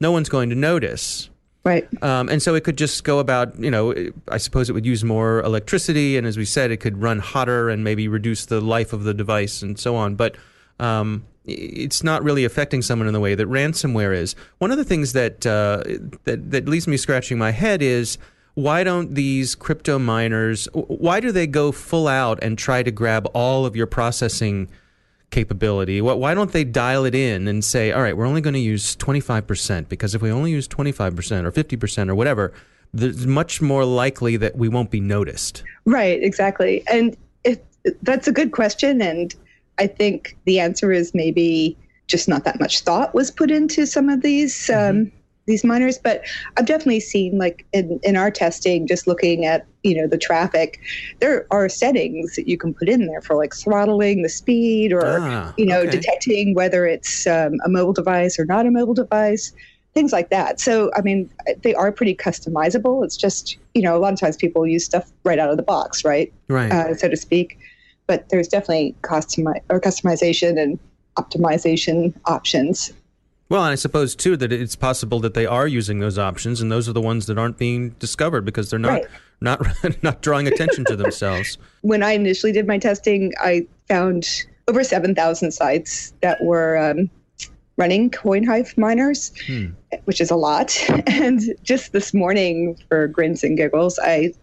no 0.00 0.12
one's 0.12 0.28
going 0.28 0.50
to 0.50 0.54
notice. 0.56 1.30
Right. 1.64 1.86
Um, 2.02 2.28
and 2.28 2.42
so 2.42 2.54
it 2.54 2.64
could 2.64 2.78
just 2.78 3.04
go 3.04 3.18
about, 3.18 3.58
you 3.58 3.70
know, 3.70 3.94
I 4.28 4.38
suppose 4.38 4.70
it 4.70 4.72
would 4.72 4.86
use 4.86 5.04
more 5.04 5.40
electricity. 5.42 6.16
And 6.16 6.26
as 6.26 6.38
we 6.38 6.44
said, 6.44 6.70
it 6.70 6.78
could 6.78 7.02
run 7.02 7.18
hotter 7.18 7.68
and 7.68 7.84
maybe 7.84 8.08
reduce 8.08 8.46
the 8.46 8.60
life 8.60 8.92
of 8.92 9.04
the 9.04 9.12
device 9.12 9.60
and 9.60 9.78
so 9.78 9.96
on. 9.96 10.14
But 10.14 10.36
um, 10.78 11.26
it's 11.44 12.02
not 12.02 12.22
really 12.22 12.44
affecting 12.44 12.80
someone 12.80 13.06
in 13.06 13.12
the 13.12 13.20
way 13.20 13.34
that 13.34 13.46
ransomware 13.48 14.14
is. 14.14 14.34
One 14.58 14.70
of 14.70 14.78
the 14.78 14.84
things 14.84 15.12
that, 15.12 15.46
uh, 15.46 15.82
that, 16.24 16.50
that 16.50 16.68
leaves 16.68 16.86
me 16.86 16.96
scratching 16.96 17.38
my 17.38 17.50
head 17.50 17.82
is 17.82 18.18
why 18.54 18.82
don't 18.82 19.14
these 19.14 19.54
crypto 19.54 19.98
miners, 19.98 20.68
why 20.72 21.20
do 21.20 21.32
they 21.32 21.46
go 21.46 21.70
full 21.70 22.08
out 22.08 22.38
and 22.42 22.56
try 22.56 22.82
to 22.82 22.90
grab 22.90 23.28
all 23.34 23.66
of 23.66 23.76
your 23.76 23.86
processing 23.86 24.68
capability. 25.30 26.00
Why 26.00 26.34
don't 26.34 26.52
they 26.52 26.64
dial 26.64 27.04
it 27.04 27.14
in 27.14 27.48
and 27.48 27.64
say, 27.64 27.92
all 27.92 28.02
right, 28.02 28.16
we're 28.16 28.26
only 28.26 28.40
going 28.40 28.54
to 28.54 28.60
use 28.60 28.96
25% 28.96 29.88
because 29.88 30.14
if 30.14 30.22
we 30.22 30.30
only 30.30 30.50
use 30.50 30.66
25% 30.66 31.44
or 31.44 31.52
50% 31.52 32.08
or 32.08 32.14
whatever, 32.14 32.52
there's 32.94 33.26
much 33.26 33.60
more 33.60 33.84
likely 33.84 34.36
that 34.38 34.56
we 34.56 34.68
won't 34.68 34.90
be 34.90 35.00
noticed. 35.00 35.62
Right, 35.84 36.22
exactly. 36.22 36.82
And 36.90 37.16
it, 37.44 37.64
that's 38.02 38.26
a 38.26 38.32
good 38.32 38.52
question. 38.52 39.02
And 39.02 39.34
I 39.78 39.86
think 39.86 40.36
the 40.44 40.60
answer 40.60 40.92
is 40.92 41.14
maybe 41.14 41.76
just 42.06 42.28
not 42.28 42.44
that 42.44 42.58
much 42.58 42.80
thought 42.80 43.14
was 43.14 43.30
put 43.30 43.50
into 43.50 43.86
some 43.86 44.08
of 44.08 44.22
these 44.22 44.54
mm-hmm. 44.68 44.98
um, 45.02 45.12
these 45.48 45.64
miners 45.64 45.98
but 45.98 46.22
i've 46.56 46.66
definitely 46.66 47.00
seen 47.00 47.36
like 47.38 47.66
in, 47.72 47.98
in 48.04 48.16
our 48.16 48.30
testing 48.30 48.86
just 48.86 49.06
looking 49.06 49.44
at 49.44 49.66
you 49.82 50.00
know 50.00 50.06
the 50.06 50.18
traffic 50.18 50.80
there 51.20 51.46
are 51.50 51.68
settings 51.68 52.36
that 52.36 52.46
you 52.46 52.56
can 52.56 52.72
put 52.72 52.88
in 52.88 53.06
there 53.06 53.20
for 53.20 53.34
like 53.34 53.54
throttling 53.54 54.22
the 54.22 54.28
speed 54.28 54.92
or 54.92 55.18
ah, 55.20 55.52
you 55.56 55.66
know 55.66 55.80
okay. 55.80 55.90
detecting 55.90 56.54
whether 56.54 56.86
it's 56.86 57.26
um, 57.26 57.54
a 57.64 57.68
mobile 57.68 57.92
device 57.92 58.38
or 58.38 58.44
not 58.44 58.66
a 58.66 58.70
mobile 58.70 58.94
device 58.94 59.52
things 59.94 60.12
like 60.12 60.30
that. 60.30 60.60
So 60.60 60.92
i 60.96 61.00
mean 61.00 61.30
they 61.62 61.74
are 61.74 61.90
pretty 61.90 62.14
customizable. 62.14 63.04
It's 63.04 63.16
just 63.16 63.56
you 63.74 63.82
know 63.82 63.96
a 63.96 64.00
lot 64.00 64.12
of 64.12 64.20
times 64.20 64.36
people 64.36 64.66
use 64.66 64.84
stuff 64.84 65.10
right 65.24 65.38
out 65.38 65.50
of 65.50 65.56
the 65.56 65.62
box 65.62 66.04
right? 66.04 66.32
Right. 66.48 66.70
Uh, 66.70 66.94
so 66.94 67.08
to 67.08 67.16
speak. 67.16 67.58
But 68.06 68.28
there's 68.30 68.48
definitely 68.48 68.94
customi- 69.02 69.60
or 69.68 69.80
customization 69.80 70.58
and 70.58 70.78
optimization 71.16 72.14
options 72.24 72.92
well, 73.48 73.64
and 73.64 73.72
I 73.72 73.76
suppose 73.76 74.14
too 74.14 74.36
that 74.36 74.52
it's 74.52 74.76
possible 74.76 75.20
that 75.20 75.34
they 75.34 75.46
are 75.46 75.66
using 75.66 76.00
those 76.00 76.18
options, 76.18 76.60
and 76.60 76.70
those 76.70 76.88
are 76.88 76.92
the 76.92 77.00
ones 77.00 77.26
that 77.26 77.38
aren't 77.38 77.58
being 77.58 77.90
discovered 77.98 78.44
because 78.44 78.70
they're 78.70 78.78
not 78.78 79.02
right. 79.02 79.06
not 79.40 79.62
not 80.02 80.22
drawing 80.22 80.46
attention 80.46 80.84
to 80.86 80.96
themselves. 80.96 81.58
When 81.82 82.02
I 82.02 82.12
initially 82.12 82.52
did 82.52 82.66
my 82.66 82.78
testing, 82.78 83.32
I 83.40 83.66
found 83.86 84.26
over 84.66 84.82
seven 84.84 85.14
thousand 85.14 85.52
sites 85.52 86.12
that 86.20 86.42
were 86.42 86.76
um, 86.76 87.08
running 87.78 88.10
CoinHive 88.10 88.76
miners, 88.76 89.32
hmm. 89.46 89.68
which 90.04 90.20
is 90.20 90.30
a 90.30 90.36
lot. 90.36 90.76
And 91.06 91.40
just 91.62 91.92
this 91.92 92.12
morning, 92.12 92.76
for 92.88 93.08
grins 93.08 93.42
and 93.42 93.56
giggles, 93.56 93.98
I 94.02 94.34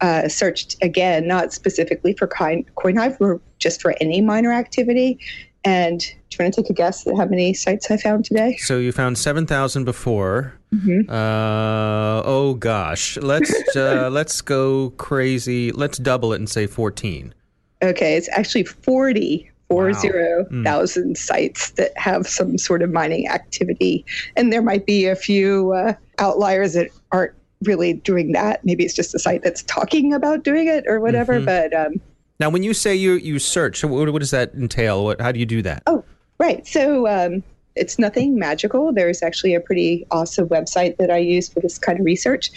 uh, 0.00 0.26
searched 0.28 0.76
again, 0.82 1.28
not 1.28 1.52
specifically 1.52 2.14
for 2.14 2.26
CoinHive, 2.26 3.18
or 3.20 3.40
just 3.58 3.80
for 3.80 3.94
any 4.00 4.20
miner 4.20 4.52
activity, 4.52 5.20
and 5.64 6.00
do 6.00 6.36
you 6.38 6.44
want 6.44 6.54
to 6.54 6.62
take 6.62 6.70
a 6.70 6.72
guess 6.72 7.06
at 7.06 7.16
how 7.16 7.26
many 7.26 7.54
sites 7.54 7.90
I 7.90 7.96
found 7.96 8.24
today? 8.24 8.56
So 8.56 8.78
you 8.78 8.92
found 8.92 9.18
seven 9.18 9.46
thousand 9.46 9.84
before. 9.84 10.54
Mm-hmm. 10.74 11.10
Uh, 11.10 12.22
oh 12.24 12.54
gosh, 12.54 13.16
let's 13.18 13.52
uh, 13.76 14.08
let's 14.10 14.40
go 14.40 14.90
crazy. 14.96 15.72
Let's 15.72 15.98
double 15.98 16.32
it 16.32 16.36
and 16.36 16.48
say 16.48 16.66
fourteen. 16.66 17.34
Okay, 17.82 18.16
it's 18.16 18.28
actually 18.30 18.64
forty 18.64 19.50
four 19.68 19.86
wow. 19.86 19.92
zero 19.92 20.46
thousand 20.64 21.14
mm. 21.14 21.18
sites 21.18 21.70
that 21.72 21.96
have 21.96 22.26
some 22.26 22.58
sort 22.58 22.82
of 22.82 22.90
mining 22.90 23.28
activity, 23.28 24.04
and 24.36 24.52
there 24.52 24.62
might 24.62 24.86
be 24.86 25.06
a 25.06 25.16
few 25.16 25.72
uh, 25.72 25.94
outliers 26.18 26.72
that 26.72 26.88
aren't 27.12 27.34
really 27.62 27.92
doing 27.92 28.32
that. 28.32 28.64
Maybe 28.64 28.84
it's 28.84 28.94
just 28.94 29.14
a 29.14 29.18
site 29.18 29.42
that's 29.42 29.62
talking 29.62 30.12
about 30.12 30.42
doing 30.42 30.66
it 30.66 30.84
or 30.86 31.00
whatever. 31.00 31.34
Mm-hmm. 31.34 31.44
But 31.44 31.74
um, 31.74 32.00
now, 32.42 32.50
when 32.50 32.64
you 32.64 32.74
say 32.74 32.92
you 32.92 33.12
you 33.12 33.38
search, 33.38 33.84
what, 33.84 34.12
what 34.12 34.18
does 34.18 34.32
that 34.32 34.52
entail? 34.54 35.04
What, 35.04 35.20
how 35.20 35.30
do 35.30 35.38
you 35.38 35.46
do 35.46 35.62
that? 35.62 35.84
Oh, 35.86 36.02
right. 36.40 36.66
So 36.66 37.06
um, 37.06 37.44
it's 37.76 38.00
nothing 38.00 38.36
magical. 38.36 38.92
There's 38.92 39.22
actually 39.22 39.54
a 39.54 39.60
pretty 39.60 40.04
awesome 40.10 40.48
website 40.48 40.96
that 40.96 41.08
I 41.08 41.18
use 41.18 41.48
for 41.48 41.60
this 41.60 41.78
kind 41.78 42.00
of 42.00 42.04
research 42.04 42.50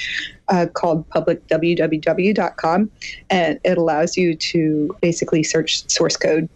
uh, 0.47 0.65
called 0.73 1.07
publicwww.com, 1.09 2.91
and 3.29 3.59
it 3.63 3.77
allows 3.77 4.17
you 4.17 4.35
to 4.35 4.97
basically 5.03 5.43
search 5.43 5.87
source 5.87 6.17
code 6.17 6.49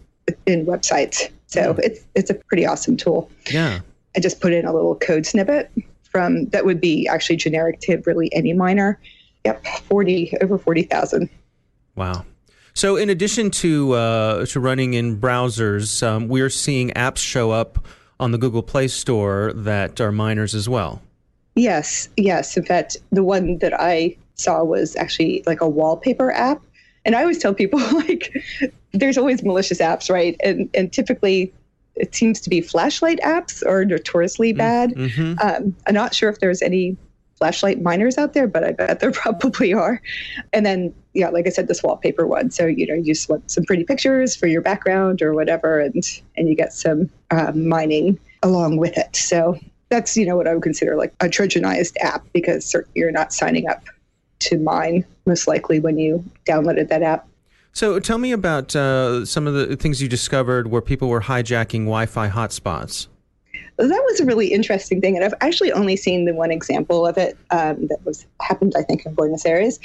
in 0.46 0.66
websites. 0.66 1.30
So 1.46 1.74
mm. 1.74 1.78
it's 1.84 2.04
it's 2.16 2.30
a 2.30 2.34
pretty 2.34 2.66
awesome 2.66 2.96
tool. 2.96 3.30
Yeah. 3.48 3.78
I 4.16 4.18
just 4.18 4.40
put 4.40 4.52
in 4.52 4.64
a 4.66 4.72
little 4.72 4.96
code 4.96 5.24
snippet 5.24 5.70
from 6.10 6.46
that 6.46 6.64
would 6.64 6.80
be 6.80 7.06
actually 7.06 7.36
generic 7.36 7.78
to 7.82 8.02
really 8.06 8.34
any 8.34 8.54
miner. 8.54 8.98
Yep, 9.44 9.64
forty 9.84 10.36
over 10.42 10.58
forty 10.58 10.82
thousand. 10.82 11.30
Wow. 11.94 12.24
So, 12.74 12.96
in 12.96 13.10
addition 13.10 13.50
to 13.52 13.92
uh, 13.92 14.46
to 14.46 14.60
running 14.60 14.94
in 14.94 15.18
browsers, 15.18 16.06
um, 16.06 16.28
we're 16.28 16.50
seeing 16.50 16.90
apps 16.90 17.18
show 17.18 17.50
up 17.50 17.84
on 18.18 18.32
the 18.32 18.38
Google 18.38 18.62
Play 18.62 18.88
Store 18.88 19.52
that 19.54 20.00
are 20.00 20.12
miners 20.12 20.54
as 20.54 20.68
well. 20.68 21.02
Yes, 21.54 22.08
yes. 22.16 22.56
In 22.56 22.64
fact, 22.64 22.96
the 23.10 23.24
one 23.24 23.58
that 23.58 23.78
I 23.78 24.16
saw 24.34 24.62
was 24.62 24.94
actually 24.96 25.42
like 25.46 25.60
a 25.60 25.68
wallpaper 25.68 26.30
app, 26.32 26.62
and 27.04 27.16
I 27.16 27.22
always 27.22 27.38
tell 27.38 27.54
people 27.54 27.78
like, 27.92 28.32
there's 28.92 29.18
always 29.18 29.42
malicious 29.42 29.78
apps, 29.78 30.10
right? 30.10 30.36
And 30.44 30.70
and 30.74 30.92
typically, 30.92 31.52
it 31.96 32.14
seems 32.14 32.40
to 32.42 32.50
be 32.50 32.60
flashlight 32.60 33.20
apps 33.20 33.66
are 33.66 33.84
notoriously 33.84 34.52
mm, 34.52 34.58
bad. 34.58 34.90
Mm-hmm. 34.94 35.34
Um, 35.40 35.76
I'm 35.86 35.94
not 35.94 36.14
sure 36.14 36.28
if 36.28 36.38
there's 36.40 36.62
any 36.62 36.96
flashlight 37.40 37.80
miners 37.80 38.18
out 38.18 38.34
there, 38.34 38.46
but 38.46 38.62
I 38.62 38.72
bet 38.72 39.00
there 39.00 39.10
probably 39.12 39.72
are. 39.72 40.00
And 40.52 40.64
then, 40.64 40.94
yeah, 41.14 41.30
like 41.30 41.46
I 41.46 41.50
said, 41.50 41.66
this 41.66 41.82
wallpaper 41.82 42.26
one. 42.26 42.50
So, 42.50 42.66
you 42.66 42.86
know, 42.86 42.94
you 42.94 43.14
just 43.14 43.28
want 43.28 43.50
some 43.50 43.64
pretty 43.64 43.82
pictures 43.82 44.36
for 44.36 44.46
your 44.46 44.60
background 44.60 45.22
or 45.22 45.34
whatever, 45.34 45.80
and, 45.80 46.04
and 46.36 46.48
you 46.48 46.54
get 46.54 46.72
some 46.72 47.10
um, 47.30 47.66
mining 47.66 48.20
along 48.42 48.76
with 48.76 48.96
it. 48.96 49.16
So 49.16 49.58
that's, 49.88 50.16
you 50.16 50.26
know, 50.26 50.36
what 50.36 50.46
I 50.46 50.54
would 50.54 50.62
consider 50.62 50.96
like 50.96 51.12
a 51.20 51.26
Trojanized 51.26 51.96
app 52.00 52.24
because 52.32 52.76
you're 52.94 53.10
not 53.10 53.32
signing 53.32 53.68
up 53.68 53.82
to 54.40 54.58
mine 54.58 55.04
most 55.26 55.48
likely 55.48 55.80
when 55.80 55.98
you 55.98 56.24
downloaded 56.46 56.88
that 56.88 57.02
app. 57.02 57.26
So 57.72 58.00
tell 58.00 58.18
me 58.18 58.32
about 58.32 58.74
uh, 58.76 59.24
some 59.24 59.46
of 59.46 59.54
the 59.54 59.76
things 59.76 60.02
you 60.02 60.08
discovered 60.08 60.68
where 60.68 60.82
people 60.82 61.08
were 61.08 61.22
hijacking 61.22 61.84
Wi 61.84 62.06
Fi 62.06 62.28
hotspots 62.28 63.06
that 63.86 64.04
was 64.06 64.20
a 64.20 64.24
really 64.24 64.48
interesting 64.48 65.00
thing, 65.00 65.16
and 65.16 65.24
I've 65.24 65.34
actually 65.40 65.72
only 65.72 65.96
seen 65.96 66.24
the 66.24 66.34
one 66.34 66.50
example 66.50 67.06
of 67.06 67.16
it 67.16 67.36
um, 67.50 67.86
that 67.86 67.98
was 68.04 68.26
happened, 68.40 68.74
I 68.76 68.82
think, 68.82 69.06
in 69.06 69.14
Buenos 69.14 69.46
Aires. 69.46 69.78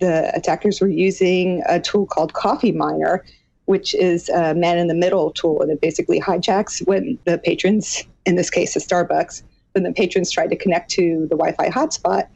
The 0.00 0.30
attackers 0.34 0.80
were 0.80 0.88
using 0.88 1.62
a 1.68 1.80
tool 1.80 2.06
called 2.06 2.32
Coffee 2.34 2.72
Miner, 2.72 3.24
which 3.66 3.94
is 3.94 4.28
a 4.28 4.54
man-in-the-middle 4.54 5.32
tool, 5.32 5.62
and 5.62 5.70
it 5.70 5.80
basically 5.80 6.20
hijacks 6.20 6.86
when 6.86 7.18
the 7.24 7.38
patrons, 7.38 8.04
in 8.24 8.36
this 8.36 8.50
case, 8.50 8.74
a 8.76 8.80
Starbucks, 8.80 9.42
when 9.72 9.84
the 9.84 9.92
patrons 9.92 10.30
try 10.30 10.46
to 10.46 10.56
connect 10.56 10.90
to 10.92 11.26
the 11.30 11.36
Wi-Fi 11.36 11.68
hotspot, 11.68 12.28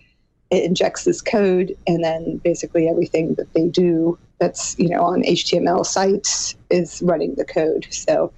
it 0.50 0.64
injects 0.64 1.04
this 1.04 1.22
code, 1.22 1.76
and 1.86 2.04
then 2.04 2.36
basically 2.44 2.88
everything 2.88 3.34
that 3.34 3.52
they 3.54 3.68
do 3.68 4.18
that's 4.38 4.76
you 4.78 4.88
know 4.88 5.02
on 5.02 5.22
HTML 5.22 5.86
sites 5.86 6.54
is 6.68 7.00
running 7.02 7.34
the 7.36 7.44
code. 7.44 7.86
So 7.90 8.32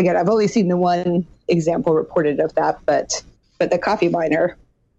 again, 0.00 0.16
I've 0.16 0.28
only 0.28 0.48
seen 0.48 0.68
the 0.68 0.76
one 0.76 1.26
example 1.46 1.94
reported 1.94 2.40
of 2.40 2.54
that, 2.54 2.80
but 2.86 3.22
but 3.58 3.70
the 3.70 3.78
coffee 3.78 4.08
miner 4.08 4.56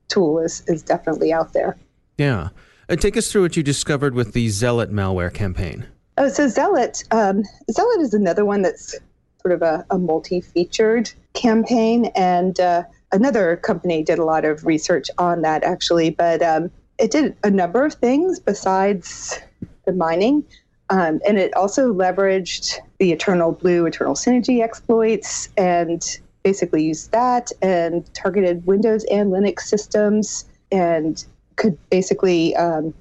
tool 0.07 0.39
is 0.39 0.63
is 0.67 0.83
definitely 0.83 1.33
out 1.33 1.53
there. 1.53 1.75
Yeah, 2.17 2.49
and 2.87 2.99
uh, 2.99 3.01
take 3.01 3.17
us 3.17 3.31
through 3.31 3.41
what 3.41 3.57
you 3.57 3.63
discovered 3.63 4.13
with 4.13 4.33
the 4.33 4.47
Zealot 4.49 4.91
malware 4.91 5.33
campaign. 5.33 5.87
Oh, 6.17 6.29
so 6.29 6.47
Zealot, 6.47 7.03
um, 7.11 7.43
Zealot 7.71 8.01
is 8.01 8.13
another 8.13 8.45
one 8.45 8.61
that's 8.61 8.95
sort 9.41 9.53
of 9.53 9.61
a, 9.61 9.85
a 9.89 9.97
multi-featured 9.97 11.11
campaign, 11.33 12.11
and 12.15 12.59
uh, 12.59 12.83
another 13.11 13.57
company 13.57 14.03
did 14.03 14.19
a 14.19 14.25
lot 14.25 14.45
of 14.45 14.65
research 14.65 15.09
on 15.17 15.41
that 15.41 15.63
actually, 15.63 16.11
but 16.11 16.43
um, 16.43 16.69
it 16.99 17.09
did 17.11 17.35
a 17.43 17.49
number 17.49 17.83
of 17.83 17.95
things 17.95 18.39
besides 18.39 19.39
the 19.85 19.93
mining. 19.93 20.45
Um, 20.91 21.21
and 21.25 21.39
it 21.39 21.55
also 21.55 21.93
leveraged 21.93 22.77
the 23.01 23.11
Eternal 23.11 23.51
Blue, 23.51 23.87
Eternal 23.87 24.13
Synergy 24.13 24.61
exploits 24.61 25.49
and 25.57 26.19
basically 26.43 26.83
used 26.83 27.11
that 27.11 27.51
and 27.59 28.07
targeted 28.13 28.63
Windows 28.67 29.03
and 29.05 29.31
Linux 29.31 29.61
systems 29.61 30.45
and 30.71 31.25
could 31.55 31.75
basically 31.89 32.55
um, 32.55 32.93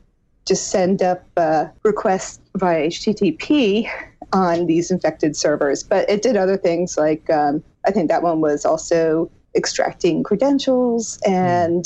just 0.47 0.69
send 0.69 1.03
up 1.03 1.23
uh, 1.37 1.67
requests 1.83 2.41
via 2.57 2.87
HTTP 2.87 3.91
on 4.33 4.65
these 4.65 4.91
infected 4.91 5.37
servers. 5.37 5.83
But 5.83 6.09
it 6.09 6.23
did 6.23 6.35
other 6.35 6.57
things 6.57 6.97
like 6.97 7.29
um, 7.29 7.63
I 7.87 7.91
think 7.91 8.09
that 8.09 8.23
one 8.23 8.41
was 8.41 8.65
also 8.65 9.31
extracting 9.55 10.23
credentials 10.23 11.19
and 11.27 11.85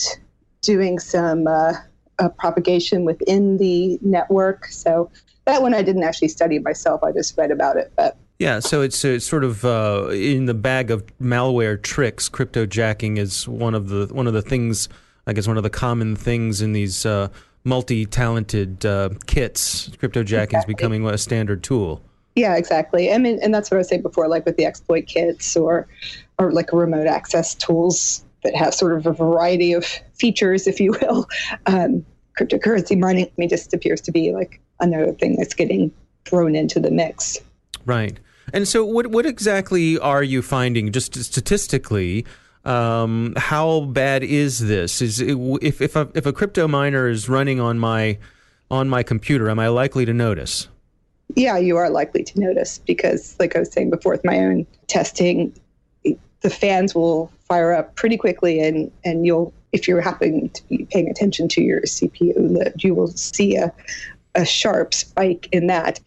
doing 0.61 1.01
some 1.01 1.49
uh, 1.49 1.73
uh, 2.19 2.29
propagation 2.29 3.05
within 3.05 3.59
the 3.59 3.99
network. 4.03 4.67
So 4.67 5.11
that 5.45 5.63
one 5.63 5.75
I 5.75 5.83
didn't 5.83 6.05
actually 6.05 6.29
study 6.29 6.59
myself. 6.59 7.03
I 7.03 7.13
just 7.13 7.37
read 7.37 7.51
about 7.51 7.77
it. 7.77 7.93
But 7.97 8.17
Yeah, 8.39 8.61
so 8.61 8.83
it's, 8.83 9.05
it's 9.05 9.27
sort 9.27 9.45
of 9.45 9.65
uh, 9.65 10.09
in 10.11 10.47
the 10.47 10.55
bag 10.55 10.91
of 10.91 11.05
malware 11.19 11.81
tricks. 11.81 12.29
Cryptojacking 12.29 13.19
is 13.19 13.47
one 13.49 13.75
of 13.75 13.89
the 13.89 14.07
one 14.13 14.27
of 14.27 14.33
the 14.33 14.43
things. 14.43 14.89
I 15.27 15.33
guess 15.33 15.49
one 15.49 15.57
of 15.57 15.63
the 15.63 15.71
common 15.71 16.17
things 16.17 16.61
in 16.61 16.73
these 16.73 17.07
uh, 17.07 17.29
multi-talented 17.65 18.85
uh, 18.85 19.11
kits. 19.27 19.89
Cryptojacking 19.91 20.43
exactly. 20.43 20.59
is 20.59 20.65
becoming 20.67 21.07
a 21.07 21.17
standard 21.17 21.63
tool. 21.63 22.03
Yeah, 22.35 22.57
exactly. 22.57 23.13
I 23.13 23.19
mean, 23.19 23.39
and 23.43 23.55
that's 23.55 23.71
what 23.71 23.77
I 23.77 23.79
was 23.79 23.89
saying 23.89 24.03
before, 24.03 24.29
like 24.29 24.45
with 24.45 24.57
the 24.57 24.67
exploit 24.67 25.07
kits 25.07 25.57
or 25.57 25.87
or 26.39 26.53
like 26.53 26.73
remote 26.73 27.07
access 27.07 27.55
tools 27.55 28.25
that 28.45 28.55
have 28.55 28.75
sort 28.75 28.93
of 28.97 29.07
a 29.07 29.13
variety 29.13 29.73
of 29.73 29.85
features, 30.15 30.67
if 30.67 30.79
you 30.79 30.93
will. 31.01 31.27
Um, 31.67 32.05
cryptocurrency 32.39 32.99
mining 32.99 33.31
just 33.49 33.73
appears 33.75 34.01
to 34.03 34.13
be 34.13 34.33
like 34.33 34.61
another 34.81 35.13
thing 35.13 35.37
that's 35.37 35.55
getting 35.55 35.93
thrown 36.25 36.55
into 36.55 36.81
the 36.81 36.91
mix. 36.91 37.39
Right. 37.85 38.19
And 38.53 38.69
so, 38.69 38.85
what 38.85 39.09
what 39.09 39.27
exactly 39.27 39.99
are 39.99 40.23
you 40.23 40.43
finding, 40.43 40.93
just 40.93 41.15
statistically? 41.23 42.27
Um, 42.65 43.35
how 43.37 43.81
bad 43.81 44.23
is 44.23 44.59
this? 44.59 45.03
Is 45.03 45.21
it, 45.21 45.37
if 45.63 45.81
if 45.81 45.97
a, 45.97 46.09
if 46.15 46.27
a 46.27 46.33
crypto 46.33 46.69
miner 46.69 47.09
is 47.09 47.29
running 47.29 47.61
on 47.61 47.79
my 47.79 48.19
on 48.71 48.89
my 48.89 49.03
computer, 49.03 49.49
am 49.49 49.59
I 49.59 49.69
likely 49.69 50.05
to 50.05 50.13
notice? 50.13 50.69
Yeah, 51.37 51.57
you 51.57 51.77
are 51.77 51.91
likely 51.91 52.23
to 52.23 52.41
notice 52.41 52.79
because, 52.79 53.35
like 53.39 53.57
I 53.57 53.61
was 53.61 53.73
saying 53.73 53.91
before, 53.91 54.13
with 54.13 54.25
my 54.25 54.39
own 54.39 54.67
testing, 54.89 55.55
the 56.05 56.51
fans 56.51 56.95
will 56.95 57.33
fire 57.45 57.73
up 57.73 57.95
pretty 57.97 58.17
quickly, 58.17 58.61
and 58.61 58.91
and 59.05 59.27
you'll 59.27 59.53
if 59.73 59.89
you're 59.89 60.01
happening 60.01 60.51
to 60.51 60.69
be 60.69 60.87
paying 60.91 61.09
attention 61.11 61.49
to 61.49 61.63
your 61.63 61.83
CPU 61.83 62.35
load, 62.37 62.75
you 62.83 62.95
will 62.95 63.09
see 63.09 63.57
a 63.57 63.73
a 64.35 64.45
sharp 64.45 64.93
spike 64.95 65.49
in 65.53 65.69
that 65.69 66.01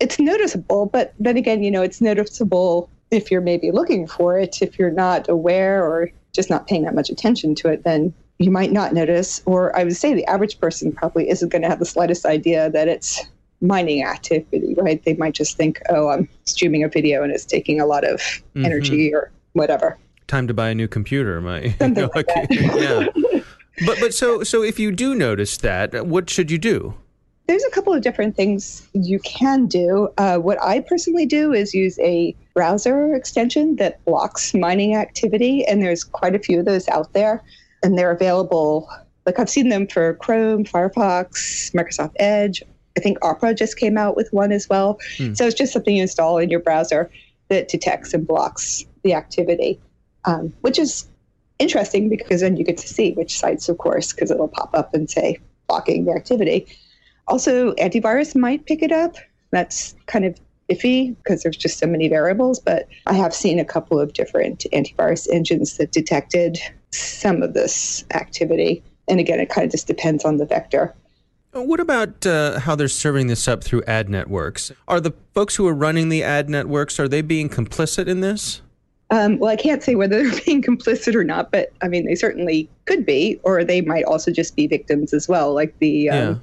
it's 0.00 0.18
noticeable, 0.18 0.86
but 0.86 1.14
then 1.20 1.36
again, 1.36 1.62
you 1.62 1.70
know, 1.70 1.82
it's 1.82 2.00
noticeable 2.00 2.88
if 3.10 3.30
you're 3.30 3.42
maybe 3.42 3.70
looking 3.70 4.06
for 4.06 4.38
it. 4.38 4.62
If 4.62 4.78
you're 4.78 4.90
not 4.90 5.28
aware 5.28 5.84
or 5.84 6.10
just 6.32 6.48
not 6.48 6.66
paying 6.66 6.82
that 6.84 6.94
much 6.94 7.10
attention 7.10 7.54
to 7.56 7.68
it, 7.68 7.84
then 7.84 8.14
you 8.38 8.50
might 8.50 8.72
not 8.72 8.94
notice. 8.94 9.42
Or 9.44 9.76
I 9.78 9.84
would 9.84 9.96
say 9.96 10.14
the 10.14 10.24
average 10.26 10.58
person 10.58 10.90
probably 10.90 11.28
isn't 11.28 11.50
going 11.50 11.62
to 11.62 11.68
have 11.68 11.78
the 11.78 11.84
slightest 11.84 12.24
idea 12.24 12.70
that 12.70 12.88
it's 12.88 13.22
mining 13.60 14.02
activity, 14.02 14.74
right? 14.78 15.04
They 15.04 15.14
might 15.14 15.34
just 15.34 15.58
think, 15.58 15.80
oh, 15.90 16.08
I'm 16.08 16.28
streaming 16.44 16.82
a 16.82 16.88
video 16.88 17.22
and 17.22 17.30
it's 17.30 17.44
taking 17.44 17.78
a 17.78 17.86
lot 17.86 18.04
of 18.04 18.20
mm-hmm. 18.20 18.64
energy 18.64 19.14
or 19.14 19.30
whatever. 19.52 19.98
Time 20.30 20.46
to 20.46 20.54
buy 20.54 20.68
a 20.68 20.74
new 20.76 20.86
computer, 20.86 21.40
my 21.40 21.70
Something 21.80 22.08
like 22.14 22.26
yeah. 22.50 23.08
But 23.84 23.98
but 23.98 24.14
so 24.14 24.44
so 24.44 24.62
if 24.62 24.78
you 24.78 24.92
do 24.92 25.16
notice 25.16 25.56
that, 25.58 26.06
what 26.06 26.30
should 26.30 26.52
you 26.52 26.58
do? 26.58 26.94
there's 27.50 27.64
a 27.64 27.70
couple 27.70 27.92
of 27.92 28.00
different 28.00 28.36
things 28.36 28.86
you 28.92 29.18
can 29.18 29.66
do. 29.66 30.08
Uh, 30.18 30.38
what 30.38 30.62
I 30.62 30.78
personally 30.78 31.26
do 31.26 31.52
is 31.52 31.74
use 31.74 31.98
a 31.98 32.32
browser 32.54 33.12
extension 33.12 33.74
that 33.74 34.04
blocks 34.04 34.54
mining 34.54 34.94
activity, 34.94 35.64
and 35.66 35.82
there's 35.82 36.04
quite 36.04 36.36
a 36.36 36.38
few 36.38 36.60
of 36.60 36.64
those 36.64 36.88
out 36.88 37.12
there, 37.12 37.42
and 37.82 37.98
they're 37.98 38.12
available. 38.12 38.88
Like 39.26 39.40
I've 39.40 39.50
seen 39.50 39.68
them 39.68 39.88
for 39.88 40.14
Chrome, 40.14 40.64
Firefox, 40.64 41.72
Microsoft 41.72 42.12
Edge. 42.20 42.62
I 42.96 43.00
think 43.00 43.18
Opera 43.22 43.52
just 43.52 43.76
came 43.76 43.98
out 43.98 44.14
with 44.14 44.28
one 44.32 44.52
as 44.52 44.68
well. 44.68 45.00
Hmm. 45.16 45.34
So 45.34 45.44
it's 45.44 45.56
just 45.56 45.72
something 45.72 45.96
you 45.96 46.02
install 46.02 46.38
in 46.38 46.50
your 46.50 46.60
browser 46.60 47.10
that 47.48 47.66
detects 47.66 48.14
and 48.14 48.24
blocks 48.28 48.84
the 49.02 49.14
activity, 49.14 49.80
um, 50.24 50.52
which 50.60 50.78
is 50.78 51.06
interesting 51.58 52.08
because 52.08 52.40
then 52.40 52.56
you 52.56 52.64
get 52.64 52.78
to 52.78 52.88
see 52.88 53.12
which 53.12 53.38
sites, 53.38 53.68
of 53.68 53.78
course, 53.78 54.12
because 54.12 54.30
it'll 54.30 54.48
pop 54.48 54.70
up 54.74 54.94
and 54.94 55.08
say 55.10 55.38
blocking 55.68 56.04
the 56.04 56.12
activity. 56.12 56.66
Also, 57.28 57.74
antivirus 57.74 58.34
might 58.34 58.66
pick 58.66 58.82
it 58.82 58.92
up. 58.92 59.16
That's 59.50 59.94
kind 60.06 60.24
of 60.24 60.38
iffy 60.70 61.16
because 61.16 61.42
there's 61.42 61.56
just 61.56 61.78
so 61.78 61.86
many 61.86 62.08
variables, 62.08 62.58
but 62.58 62.88
I 63.06 63.14
have 63.14 63.34
seen 63.34 63.58
a 63.58 63.64
couple 63.64 64.00
of 64.00 64.12
different 64.12 64.66
antivirus 64.72 65.28
engines 65.32 65.76
that 65.76 65.92
detected 65.92 66.58
some 66.90 67.42
of 67.42 67.54
this 67.54 68.04
activity. 68.12 68.82
And 69.08 69.20
again, 69.20 69.40
it 69.40 69.50
kind 69.50 69.64
of 69.64 69.70
just 69.70 69.86
depends 69.86 70.24
on 70.24 70.38
the 70.38 70.46
vector. 70.46 70.94
What 71.52 71.80
about 71.80 72.24
uh, 72.26 72.60
how 72.60 72.76
they're 72.76 72.86
serving 72.86 73.26
this 73.26 73.48
up 73.48 73.64
through 73.64 73.82
ad 73.82 74.08
networks? 74.08 74.70
Are 74.86 75.00
the 75.00 75.12
folks 75.34 75.56
who 75.56 75.66
are 75.66 75.74
running 75.74 76.08
the 76.08 76.22
ad 76.22 76.48
networks 76.48 77.00
are 77.00 77.08
they 77.08 77.22
being 77.22 77.48
complicit 77.48 78.06
in 78.06 78.20
this? 78.20 78.62
Um, 79.10 79.38
well, 79.38 79.50
I 79.50 79.56
can't 79.56 79.82
say 79.82 79.94
whether 79.94 80.22
they're 80.28 80.40
being 80.44 80.62
complicit 80.62 81.14
or 81.14 81.24
not, 81.24 81.50
but 81.50 81.72
I 81.82 81.88
mean, 81.88 82.06
they 82.06 82.14
certainly 82.14 82.68
could 82.86 83.04
be, 83.04 83.40
or 83.42 83.64
they 83.64 83.80
might 83.80 84.04
also 84.04 84.30
just 84.30 84.56
be 84.56 84.66
victims 84.66 85.12
as 85.12 85.28
well, 85.28 85.54
like 85.54 85.76
the 85.78 86.10
um, 86.10 86.42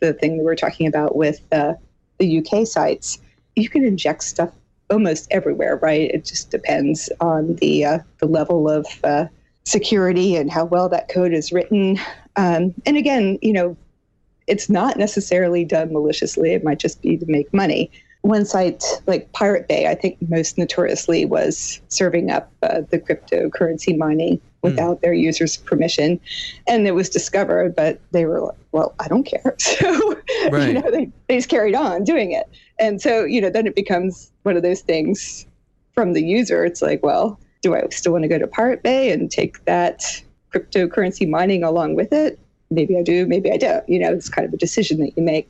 the 0.00 0.12
thing 0.12 0.38
we 0.38 0.44
were 0.44 0.56
talking 0.56 0.86
about 0.86 1.16
with 1.16 1.40
uh, 1.52 1.74
the 2.18 2.38
UK 2.38 2.66
sites, 2.66 3.18
you 3.54 3.68
can 3.68 3.84
inject 3.84 4.22
stuff 4.22 4.52
almost 4.90 5.26
everywhere, 5.30 5.76
right? 5.76 6.10
It 6.12 6.24
just 6.24 6.50
depends 6.50 7.10
on 7.20 7.56
the 7.56 7.84
uh, 7.84 7.98
the 8.18 8.26
level 8.26 8.68
of 8.68 8.86
uh, 9.04 9.26
security 9.64 10.36
and 10.36 10.50
how 10.50 10.64
well 10.64 10.88
that 10.88 11.08
code 11.08 11.32
is 11.32 11.52
written. 11.52 11.98
Um, 12.36 12.74
and 12.84 12.96
again, 12.96 13.38
you 13.42 13.52
know, 13.52 13.76
it's 14.46 14.68
not 14.68 14.96
necessarily 14.96 15.64
done 15.64 15.92
maliciously. 15.92 16.52
It 16.52 16.62
might 16.62 16.78
just 16.78 17.02
be 17.02 17.16
to 17.16 17.26
make 17.26 17.52
money. 17.52 17.90
One 18.22 18.44
site 18.44 18.82
like 19.06 19.32
Pirate 19.32 19.68
Bay, 19.68 19.86
I 19.86 19.94
think 19.94 20.16
most 20.28 20.58
notoriously 20.58 21.24
was 21.24 21.80
serving 21.88 22.30
up 22.30 22.50
uh, 22.62 22.82
the 22.90 22.98
cryptocurrency 22.98 23.96
mining 23.96 24.40
without 24.62 24.98
mm. 24.98 25.00
their 25.02 25.12
users' 25.12 25.56
permission. 25.56 26.20
And 26.66 26.86
it 26.86 26.92
was 26.92 27.08
discovered, 27.08 27.76
but 27.76 28.00
they 28.10 28.24
were 28.24 28.40
like, 28.40 28.58
well, 28.72 28.94
I 28.98 29.08
don't 29.08 29.24
care. 29.24 29.56
So, 29.66 30.16
right. 30.50 30.68
you 30.68 30.74
know, 30.74 30.90
they, 30.90 31.10
they 31.28 31.36
just 31.36 31.48
carried 31.48 31.74
on 31.74 32.04
doing 32.04 32.32
it. 32.32 32.48
And 32.78 33.00
so, 33.00 33.24
you 33.24 33.40
know, 33.40 33.50
then 33.50 33.66
it 33.66 33.74
becomes 33.74 34.32
one 34.42 34.56
of 34.56 34.62
those 34.62 34.80
things 34.80 35.46
from 35.92 36.12
the 36.12 36.22
user. 36.22 36.64
It's 36.64 36.82
like, 36.82 37.02
well, 37.02 37.38
do 37.62 37.74
I 37.74 37.86
still 37.90 38.12
want 38.12 38.22
to 38.22 38.28
go 38.28 38.38
to 38.38 38.46
Pirate 38.46 38.82
Bay 38.82 39.10
and 39.12 39.30
take 39.30 39.64
that 39.64 40.02
cryptocurrency 40.54 41.28
mining 41.28 41.62
along 41.62 41.96
with 41.96 42.12
it? 42.12 42.38
Maybe 42.70 42.96
I 42.98 43.02
do, 43.02 43.26
maybe 43.26 43.50
I 43.50 43.56
don't. 43.56 43.88
You 43.88 43.98
know, 43.98 44.12
it's 44.12 44.28
kind 44.28 44.46
of 44.46 44.52
a 44.52 44.56
decision 44.56 45.00
that 45.00 45.16
you 45.16 45.22
make. 45.22 45.48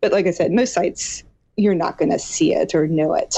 But 0.00 0.12
like 0.12 0.26
I 0.26 0.30
said, 0.30 0.52
most 0.52 0.74
sites, 0.74 1.22
you're 1.60 1.74
not 1.74 1.98
going 1.98 2.10
to 2.10 2.18
see 2.18 2.54
it 2.54 2.74
or 2.74 2.86
know 2.86 3.14
it. 3.14 3.34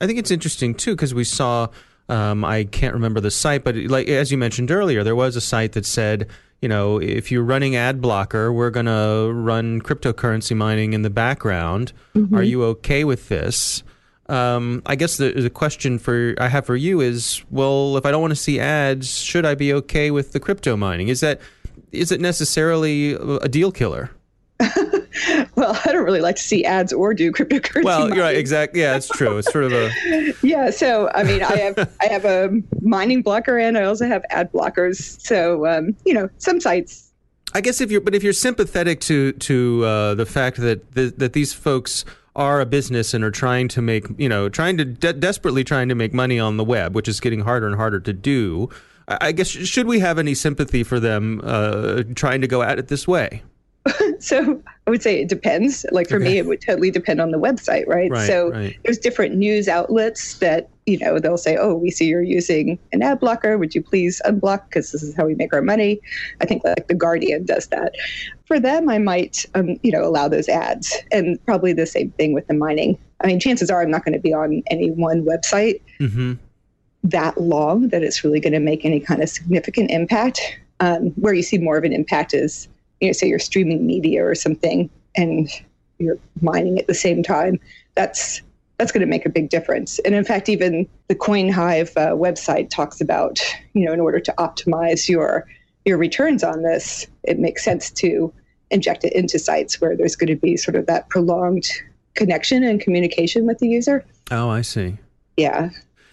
I 0.00 0.06
think 0.06 0.18
it's 0.18 0.30
interesting 0.30 0.74
too 0.74 0.94
because 0.94 1.14
we 1.14 1.24
saw 1.24 1.68
um, 2.08 2.44
I 2.44 2.64
can't 2.64 2.94
remember 2.94 3.20
the 3.20 3.30
site, 3.30 3.64
but 3.64 3.76
like 3.76 4.08
as 4.08 4.30
you 4.30 4.38
mentioned 4.38 4.70
earlier, 4.70 5.02
there 5.02 5.16
was 5.16 5.36
a 5.36 5.40
site 5.40 5.72
that 5.72 5.86
said, 5.86 6.28
you 6.60 6.68
know, 6.68 7.00
if 7.00 7.30
you're 7.30 7.42
running 7.42 7.76
ad 7.76 8.00
blocker, 8.00 8.52
we're 8.52 8.70
going 8.70 8.86
to 8.86 9.32
run 9.32 9.80
cryptocurrency 9.80 10.56
mining 10.56 10.92
in 10.92 11.02
the 11.02 11.10
background. 11.10 11.92
Mm-hmm. 12.14 12.34
Are 12.34 12.42
you 12.42 12.64
okay 12.64 13.04
with 13.04 13.28
this? 13.28 13.82
Um, 14.28 14.82
I 14.86 14.96
guess 14.96 15.18
the, 15.18 15.32
the 15.32 15.50
question 15.50 15.98
for 15.98 16.34
I 16.38 16.48
have 16.48 16.64
for 16.64 16.76
you 16.76 17.00
is, 17.00 17.42
well, 17.50 17.96
if 17.96 18.06
I 18.06 18.10
don't 18.10 18.22
want 18.22 18.30
to 18.30 18.36
see 18.36 18.58
ads, 18.58 19.18
should 19.18 19.44
I 19.44 19.54
be 19.54 19.72
okay 19.74 20.10
with 20.10 20.32
the 20.32 20.40
crypto 20.40 20.76
mining? 20.76 21.08
Is 21.08 21.20
that 21.20 21.40
is 21.92 22.10
it 22.10 22.20
necessarily 22.20 23.12
a 23.12 23.48
deal 23.48 23.70
killer? 23.70 24.10
well, 25.64 25.80
I 25.84 25.92
don't 25.92 26.04
really 26.04 26.20
like 26.20 26.36
to 26.36 26.42
see 26.42 26.64
ads 26.64 26.92
or 26.92 27.14
do 27.14 27.32
cryptocurrency. 27.32 27.84
Well, 27.84 28.00
mining. 28.00 28.16
you're 28.16 28.24
right. 28.24 28.36
Exactly. 28.36 28.80
Yeah, 28.80 28.96
it's 28.96 29.08
true. 29.08 29.38
It's 29.38 29.50
sort 29.50 29.64
of 29.64 29.72
a. 29.72 29.90
yeah. 30.42 30.70
So, 30.70 31.10
I 31.14 31.22
mean, 31.22 31.42
I 31.42 31.56
have 31.56 31.78
I 32.00 32.06
have 32.06 32.24
a 32.24 32.50
mining 32.82 33.22
blocker 33.22 33.58
and 33.58 33.78
I 33.78 33.84
also 33.84 34.06
have 34.06 34.24
ad 34.30 34.52
blockers. 34.52 35.20
So, 35.20 35.66
um, 35.66 35.96
you 36.04 36.14
know, 36.14 36.28
some 36.38 36.60
sites. 36.60 37.12
I 37.52 37.60
guess 37.60 37.80
if 37.80 37.90
you're, 37.90 38.00
but 38.00 38.14
if 38.14 38.22
you're 38.22 38.32
sympathetic 38.32 39.00
to 39.02 39.32
to 39.32 39.84
uh, 39.84 40.14
the 40.14 40.26
fact 40.26 40.58
that 40.58 40.92
the, 40.92 41.14
that 41.16 41.32
these 41.32 41.52
folks 41.52 42.04
are 42.36 42.60
a 42.60 42.66
business 42.66 43.14
and 43.14 43.22
are 43.22 43.30
trying 43.30 43.68
to 43.68 43.80
make, 43.80 44.06
you 44.18 44.28
know, 44.28 44.48
trying 44.48 44.76
to 44.76 44.84
de- 44.84 45.12
desperately 45.12 45.62
trying 45.62 45.88
to 45.88 45.94
make 45.94 46.12
money 46.12 46.40
on 46.40 46.56
the 46.56 46.64
web, 46.64 46.94
which 46.94 47.06
is 47.06 47.20
getting 47.20 47.40
harder 47.40 47.66
and 47.66 47.76
harder 47.76 48.00
to 48.00 48.12
do. 48.12 48.68
I 49.06 49.32
guess 49.32 49.48
should 49.48 49.86
we 49.86 50.00
have 50.00 50.18
any 50.18 50.34
sympathy 50.34 50.82
for 50.82 50.98
them 50.98 51.42
uh, 51.44 52.04
trying 52.14 52.40
to 52.40 52.46
go 52.46 52.62
at 52.62 52.78
it 52.78 52.88
this 52.88 53.06
way? 53.06 53.42
So 54.24 54.62
I 54.86 54.90
would 54.90 55.02
say 55.02 55.20
it 55.20 55.28
depends. 55.28 55.84
Like 55.92 56.08
for 56.08 56.16
okay. 56.16 56.24
me, 56.24 56.38
it 56.38 56.46
would 56.46 56.62
totally 56.62 56.90
depend 56.90 57.20
on 57.20 57.30
the 57.30 57.38
website, 57.38 57.86
right? 57.86 58.10
right 58.10 58.26
so 58.26 58.50
right. 58.50 58.76
there's 58.82 58.96
different 58.96 59.34
news 59.34 59.68
outlets 59.68 60.38
that 60.38 60.70
you 60.86 60.98
know 60.98 61.18
they'll 61.18 61.36
say, 61.36 61.58
"Oh, 61.58 61.74
we 61.74 61.90
see 61.90 62.06
you're 62.06 62.22
using 62.22 62.78
an 62.92 63.02
ad 63.02 63.20
blocker. 63.20 63.58
Would 63.58 63.74
you 63.74 63.82
please 63.82 64.22
unblock? 64.24 64.64
Because 64.68 64.92
this 64.92 65.02
is 65.02 65.14
how 65.14 65.26
we 65.26 65.34
make 65.34 65.52
our 65.52 65.60
money." 65.60 66.00
I 66.40 66.46
think 66.46 66.64
like 66.64 66.88
the 66.88 66.94
Guardian 66.94 67.44
does 67.44 67.66
that. 67.66 67.94
For 68.46 68.58
them, 68.58 68.88
I 68.88 68.98
might 68.98 69.44
um, 69.54 69.78
you 69.82 69.92
know 69.92 70.04
allow 70.04 70.28
those 70.28 70.48
ads, 70.48 70.96
and 71.12 71.38
probably 71.44 71.74
the 71.74 71.86
same 71.86 72.10
thing 72.12 72.32
with 72.32 72.46
the 72.46 72.54
mining. 72.54 72.98
I 73.22 73.26
mean, 73.26 73.40
chances 73.40 73.70
are 73.70 73.82
I'm 73.82 73.90
not 73.90 74.06
going 74.06 74.14
to 74.14 74.20
be 74.20 74.32
on 74.32 74.62
any 74.70 74.90
one 74.90 75.24
website 75.24 75.82
mm-hmm. 76.00 76.34
that 77.04 77.38
long 77.38 77.88
that 77.88 78.02
it's 78.02 78.24
really 78.24 78.40
going 78.40 78.54
to 78.54 78.60
make 78.60 78.86
any 78.86 79.00
kind 79.00 79.22
of 79.22 79.28
significant 79.28 79.90
impact. 79.90 80.40
Um, 80.80 81.10
where 81.10 81.32
you 81.32 81.42
see 81.42 81.58
more 81.58 81.78
of 81.78 81.84
an 81.84 81.92
impact 81.92 82.34
is 82.34 82.68
you 83.04 83.10
know, 83.10 83.12
say 83.12 83.28
you're 83.28 83.38
streaming 83.38 83.86
media 83.86 84.26
or 84.26 84.34
something 84.34 84.88
and 85.14 85.48
you're 85.98 86.18
mining 86.40 86.78
at 86.78 86.86
the 86.86 86.94
same 86.94 87.22
time, 87.22 87.60
that's 87.94 88.40
that's 88.78 88.90
going 88.90 89.02
to 89.02 89.06
make 89.06 89.24
a 89.24 89.28
big 89.28 89.50
difference. 89.50 90.00
And 90.00 90.16
in 90.16 90.24
fact, 90.24 90.48
even 90.48 90.88
the 91.06 91.14
CoinHive 91.14 91.96
uh, 91.96 92.16
website 92.16 92.70
talks 92.70 93.00
about, 93.00 93.38
you 93.72 93.84
know, 93.84 93.92
in 93.92 94.00
order 94.00 94.18
to 94.18 94.34
optimize 94.38 95.08
your 95.08 95.46
your 95.84 95.98
returns 95.98 96.42
on 96.42 96.62
this, 96.62 97.06
it 97.24 97.38
makes 97.38 97.62
sense 97.62 97.90
to 97.90 98.32
inject 98.70 99.04
it 99.04 99.12
into 99.12 99.38
sites 99.38 99.80
where 99.80 99.96
there's 99.96 100.16
going 100.16 100.28
to 100.28 100.36
be 100.36 100.56
sort 100.56 100.76
of 100.76 100.86
that 100.86 101.08
prolonged 101.10 101.66
connection 102.14 102.64
and 102.64 102.80
communication 102.80 103.46
with 103.46 103.58
the 103.58 103.68
user. 103.68 104.02
Oh, 104.30 104.48
I 104.48 104.62
see. 104.62 104.96
Yeah. 105.36 105.68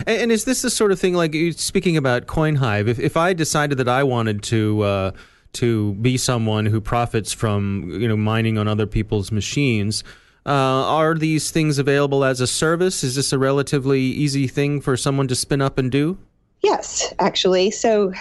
And, 0.05 0.23
and 0.23 0.31
is 0.31 0.43
this 0.43 0.61
the 0.61 0.69
sort 0.69 0.91
of 0.91 0.99
thing 0.99 1.13
like 1.13 1.33
speaking 1.55 1.95
about 1.95 2.27
CoinHive? 2.27 2.87
If 2.87 2.99
if 2.99 3.15
I 3.15 3.33
decided 3.33 3.77
that 3.77 3.87
I 3.87 4.03
wanted 4.03 4.43
to 4.43 4.81
uh, 4.81 5.11
to 5.53 5.93
be 5.95 6.17
someone 6.17 6.65
who 6.65 6.79
profits 6.81 7.33
from 7.33 7.89
you 7.91 8.07
know 8.07 8.17
mining 8.17 8.57
on 8.57 8.67
other 8.67 8.87
people's 8.87 9.31
machines. 9.31 10.03
Uh, 10.45 10.49
are 10.49 11.13
these 11.13 11.51
things 11.51 11.77
available 11.77 12.23
as 12.23 12.41
a 12.41 12.47
service? 12.47 13.03
Is 13.03 13.15
this 13.15 13.31
a 13.31 13.37
relatively 13.37 14.01
easy 14.01 14.47
thing 14.47 14.81
for 14.81 14.97
someone 14.97 15.27
to 15.27 15.35
spin 15.35 15.61
up 15.61 15.77
and 15.77 15.91
do? 15.91 16.17
Yes, 16.61 17.13
actually. 17.19 17.71
So, 17.71 18.11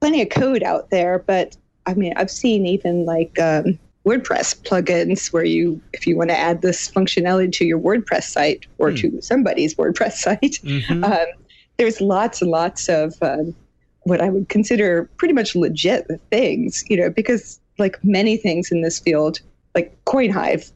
plenty 0.00 0.22
of 0.22 0.28
code 0.28 0.62
out 0.62 0.90
there, 0.90 1.20
but 1.20 1.56
I 1.86 1.94
mean, 1.94 2.12
I've 2.16 2.30
seen 2.30 2.66
even 2.66 3.06
like 3.06 3.38
um, 3.38 3.78
WordPress 4.06 4.62
plugins 4.62 5.32
where 5.32 5.44
you, 5.44 5.80
if 5.92 6.06
you 6.06 6.16
want 6.16 6.30
to 6.30 6.38
add 6.38 6.62
this 6.62 6.90
functionality 6.90 7.52
to 7.52 7.64
your 7.64 7.78
WordPress 7.78 8.24
site 8.24 8.66
or 8.78 8.90
hmm. 8.90 8.96
to 8.96 9.22
somebody's 9.22 9.74
WordPress 9.74 10.12
site, 10.14 10.58
mm-hmm. 10.62 11.04
um, 11.04 11.26
there's 11.76 12.00
lots 12.00 12.42
and 12.42 12.50
lots 12.50 12.88
of 12.88 13.14
um, 13.22 13.54
what 14.02 14.20
I 14.20 14.30
would 14.30 14.48
consider 14.48 15.08
pretty 15.16 15.34
much 15.34 15.54
legit 15.54 16.06
things, 16.30 16.84
you 16.88 16.96
know, 16.96 17.10
because 17.10 17.60
like 17.78 18.02
many 18.02 18.36
things 18.36 18.70
in 18.70 18.82
this 18.82 18.98
field, 18.98 19.40
like 19.74 19.96
CoinHive, 20.04 20.70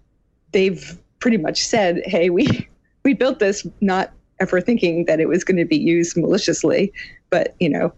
they've 0.53 0.99
pretty 1.21 1.39
much 1.39 1.65
said, 1.65 2.03
"Hey, 2.05 2.31
we 2.31 2.69
we 3.05 3.15
built 3.15 3.39
this 3.39 3.67
not 3.81 4.13
ever 4.41 4.61
thinking 4.61 5.05
that 5.07 5.21
it 5.21 5.29
was 5.29 5.45
going 5.45 5.57
to 5.57 5.65
be 5.65 5.77
used 5.77 6.17
maliciously, 6.17 6.93
but 7.31 7.55
you 7.61 7.69
know, 7.69 7.93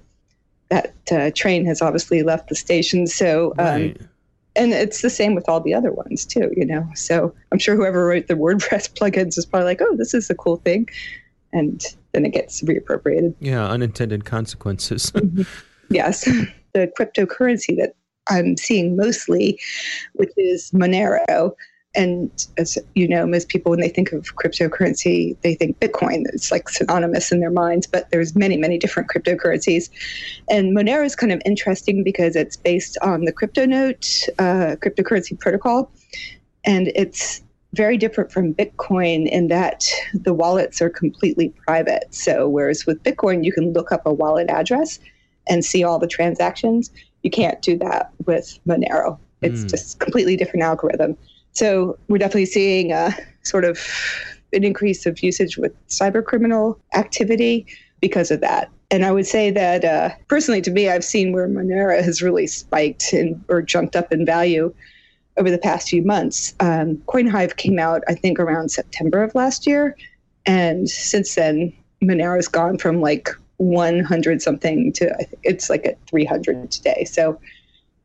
that 0.69 0.95
uh, 1.11 1.31
train 1.35 1.65
has 1.67 1.81
obviously 1.81 2.23
left 2.23 2.49
the 2.49 2.55
station. 2.55 3.07
So, 3.07 3.53
um, 3.59 3.83
right. 3.83 4.01
and 4.55 4.73
it's 4.73 5.03
the 5.03 5.11
same 5.11 5.35
with 5.35 5.49
all 5.49 5.61
the 5.61 5.75
other 5.75 5.93
ones 5.93 6.25
too, 6.25 6.53
you 6.57 6.67
know. 6.67 6.87
So 6.95 7.35
I'm 7.53 7.59
sure 7.59 7.77
whoever 7.77 8.07
wrote 8.07 8.27
the 8.27 8.35
WordPress 8.45 8.93
plugins 8.93 9.39
is 9.39 9.47
probably 9.47 9.67
like, 9.67 9.81
"Oh, 9.83 9.97
this 9.97 10.15
is 10.15 10.31
a 10.31 10.35
cool 10.35 10.57
thing," 10.57 10.89
and 11.53 11.83
then 12.17 12.25
it 12.25 12.33
gets 12.33 12.63
reappropriated. 12.63 13.35
Yeah, 13.41 13.69
unintended 13.69 14.25
consequences. 14.25 15.11
mm-hmm. 15.15 15.43
Yes. 15.91 16.29
The 16.73 16.93
cryptocurrency 17.01 17.75
that 17.79 17.95
I'm 18.29 18.59
seeing 18.59 18.99
mostly, 18.99 19.59
which 20.13 20.29
is 20.37 20.71
Monero. 20.73 21.55
And 21.95 22.31
as 22.59 22.77
you 22.95 23.09
know, 23.09 23.25
most 23.25 23.49
people, 23.49 23.71
when 23.71 23.81
they 23.81 23.89
think 23.89 24.13
of 24.13 24.37
cryptocurrency, 24.37 25.41
they 25.41 25.55
think 25.55 25.81
Bitcoin. 25.81 26.25
It's 26.35 26.51
like 26.51 26.69
synonymous 26.69 27.33
in 27.33 27.41
their 27.41 27.51
minds, 27.51 27.87
but 27.87 28.11
there's 28.11 28.37
many, 28.37 28.59
many 28.59 28.77
different 28.77 29.09
cryptocurrencies. 29.09 29.89
And 30.51 30.77
Monero 30.77 31.03
is 31.03 31.17
kind 31.17 31.33
of 31.33 31.41
interesting 31.47 32.05
because 32.05 32.37
it's 32.37 32.59
based 32.59 32.99
on 33.01 33.25
the 33.25 33.33
CryptoNote 33.33 34.29
uh, 34.39 34.77
cryptocurrency 34.77 35.41
protocol. 35.41 35.91
And 36.67 36.89
it's 36.95 37.41
very 37.77 37.97
different 37.97 38.33
from 38.33 38.55
Bitcoin 38.55 39.29
in 39.29 39.49
that 39.49 39.85
the 40.15 40.35
wallets 40.35 40.81
are 40.81 40.91
completely 40.91 41.51
private. 41.67 42.13
So, 42.15 42.49
whereas 42.49 42.87
with 42.87 43.03
Bitcoin, 43.03 43.45
you 43.45 43.53
can 43.53 43.73
look 43.73 43.93
up 43.93 44.03
a 44.07 44.13
wallet 44.13 44.49
address 44.51 44.99
and 45.49 45.65
see 45.65 45.85
all 45.85 45.99
the 45.99 46.09
transactions, 46.09 46.91
you 47.23 47.31
can't 47.31 47.63
do 47.63 47.79
that 47.79 48.11
with 48.25 48.59
Monero. 48.67 49.19
It's 49.43 49.63
mm. 49.63 49.71
just 49.71 50.01
completely 50.01 50.37
different 50.37 50.65
algorithm. 50.65 51.17
So, 51.53 51.99
we're 52.09 52.19
definitely 52.19 52.47
seeing 52.47 52.93
a 52.93 53.15
sort 53.43 53.65
of 53.65 53.81
an 54.53 54.65
increase 54.65 55.07
of 55.07 55.23
usage 55.23 55.57
with 55.57 55.73
cyber 55.89 56.25
criminal 56.25 56.81
activity 56.95 57.67
because 58.01 58.31
of 58.31 58.41
that. 58.41 58.71
And 58.91 59.05
I 59.05 59.11
would 59.11 59.27
say 59.27 59.51
that 59.51 59.85
uh, 59.85 60.11
personally, 60.29 60.63
to 60.63 60.71
me, 60.71 60.89
I've 60.89 61.05
seen 61.05 61.33
where 61.33 61.49
Monero 61.49 62.03
has 62.03 62.23
really 62.23 62.47
spiked 62.47 63.13
and 63.13 63.45
or 63.49 63.61
jumped 63.61 63.97
up 63.97 64.13
in 64.13 64.25
value 64.25 64.73
over 65.39 65.51
the 65.51 65.59
past 65.59 65.89
few 65.89 66.03
months. 66.03 66.55
Um, 66.61 66.97
CoinHive 67.09 67.57
came 67.57 67.79
out, 67.79 68.03
I 68.09 68.15
think, 68.15 68.39
around 68.39 68.71
September 68.71 69.23
of 69.23 69.35
last 69.35 69.67
year. 69.67 69.97
And 70.47 70.89
since 70.89 71.35
then, 71.35 71.73
Monero's 72.03 72.49
gone 72.49 72.79
from 72.79 73.01
like 73.01 73.31
100 73.59 74.43
something 74.43 74.93
to 74.93 75.27
it's 75.43 75.71
like 75.71 75.87
at 75.87 75.99
300 76.07 76.71
today. 76.71 77.05
So 77.05 77.41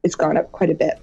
it's 0.03 0.15
gone 0.15 0.37
up 0.37 0.51
quite 0.51 0.69
a 0.69 0.75
bit. 0.75 0.99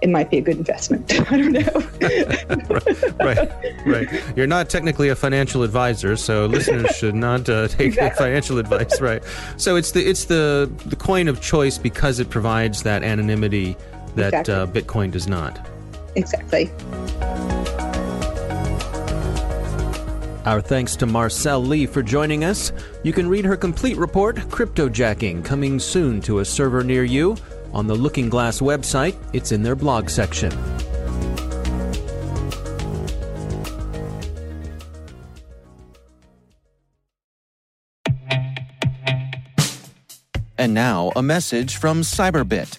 It 0.00 0.08
might 0.08 0.30
be 0.30 0.38
a 0.38 0.40
good 0.40 0.56
investment. 0.56 1.12
I 1.30 1.36
don't 1.36 1.52
know. 1.52 1.60
right, 3.24 3.86
right, 3.86 3.86
right. 3.86 4.36
You're 4.36 4.48
not 4.48 4.68
technically 4.68 5.10
a 5.10 5.14
financial 5.14 5.62
advisor, 5.62 6.16
so 6.16 6.46
listeners 6.46 6.90
should 6.96 7.14
not 7.14 7.48
uh, 7.48 7.68
take 7.68 7.88
exactly. 7.88 8.24
financial 8.24 8.58
advice. 8.58 9.00
Right. 9.00 9.22
So 9.58 9.76
it's 9.76 9.92
the 9.92 10.04
it's 10.04 10.24
the 10.24 10.68
the 10.86 10.96
coin 10.96 11.28
of 11.28 11.40
choice 11.40 11.78
because 11.78 12.18
it 12.18 12.30
provides 12.30 12.82
that 12.82 13.04
anonymity 13.04 13.76
that 14.16 14.34
exactly. 14.34 14.54
uh, 14.54 14.66
Bitcoin 14.66 15.10
does 15.10 15.26
not. 15.26 15.68
Exactly. 16.16 16.70
Our 20.44 20.60
thanks 20.60 20.96
to 20.96 21.06
Marcelle 21.06 21.62
Lee 21.62 21.86
for 21.86 22.02
joining 22.02 22.42
us. 22.44 22.72
You 23.04 23.12
can 23.12 23.28
read 23.28 23.44
her 23.44 23.56
complete 23.56 23.96
report, 23.96 24.36
Cryptojacking, 24.36 25.44
coming 25.44 25.78
soon 25.78 26.20
to 26.22 26.40
a 26.40 26.44
server 26.44 26.82
near 26.82 27.04
you 27.04 27.36
on 27.72 27.86
the 27.86 27.94
LookingGlass 27.94 28.60
website. 28.60 29.16
It's 29.32 29.52
in 29.52 29.62
their 29.62 29.76
blog 29.76 30.10
section. 30.10 30.52
And 40.58 40.74
now, 40.74 41.12
a 41.16 41.22
message 41.22 41.76
from 41.76 42.02
Cyberbit. 42.02 42.78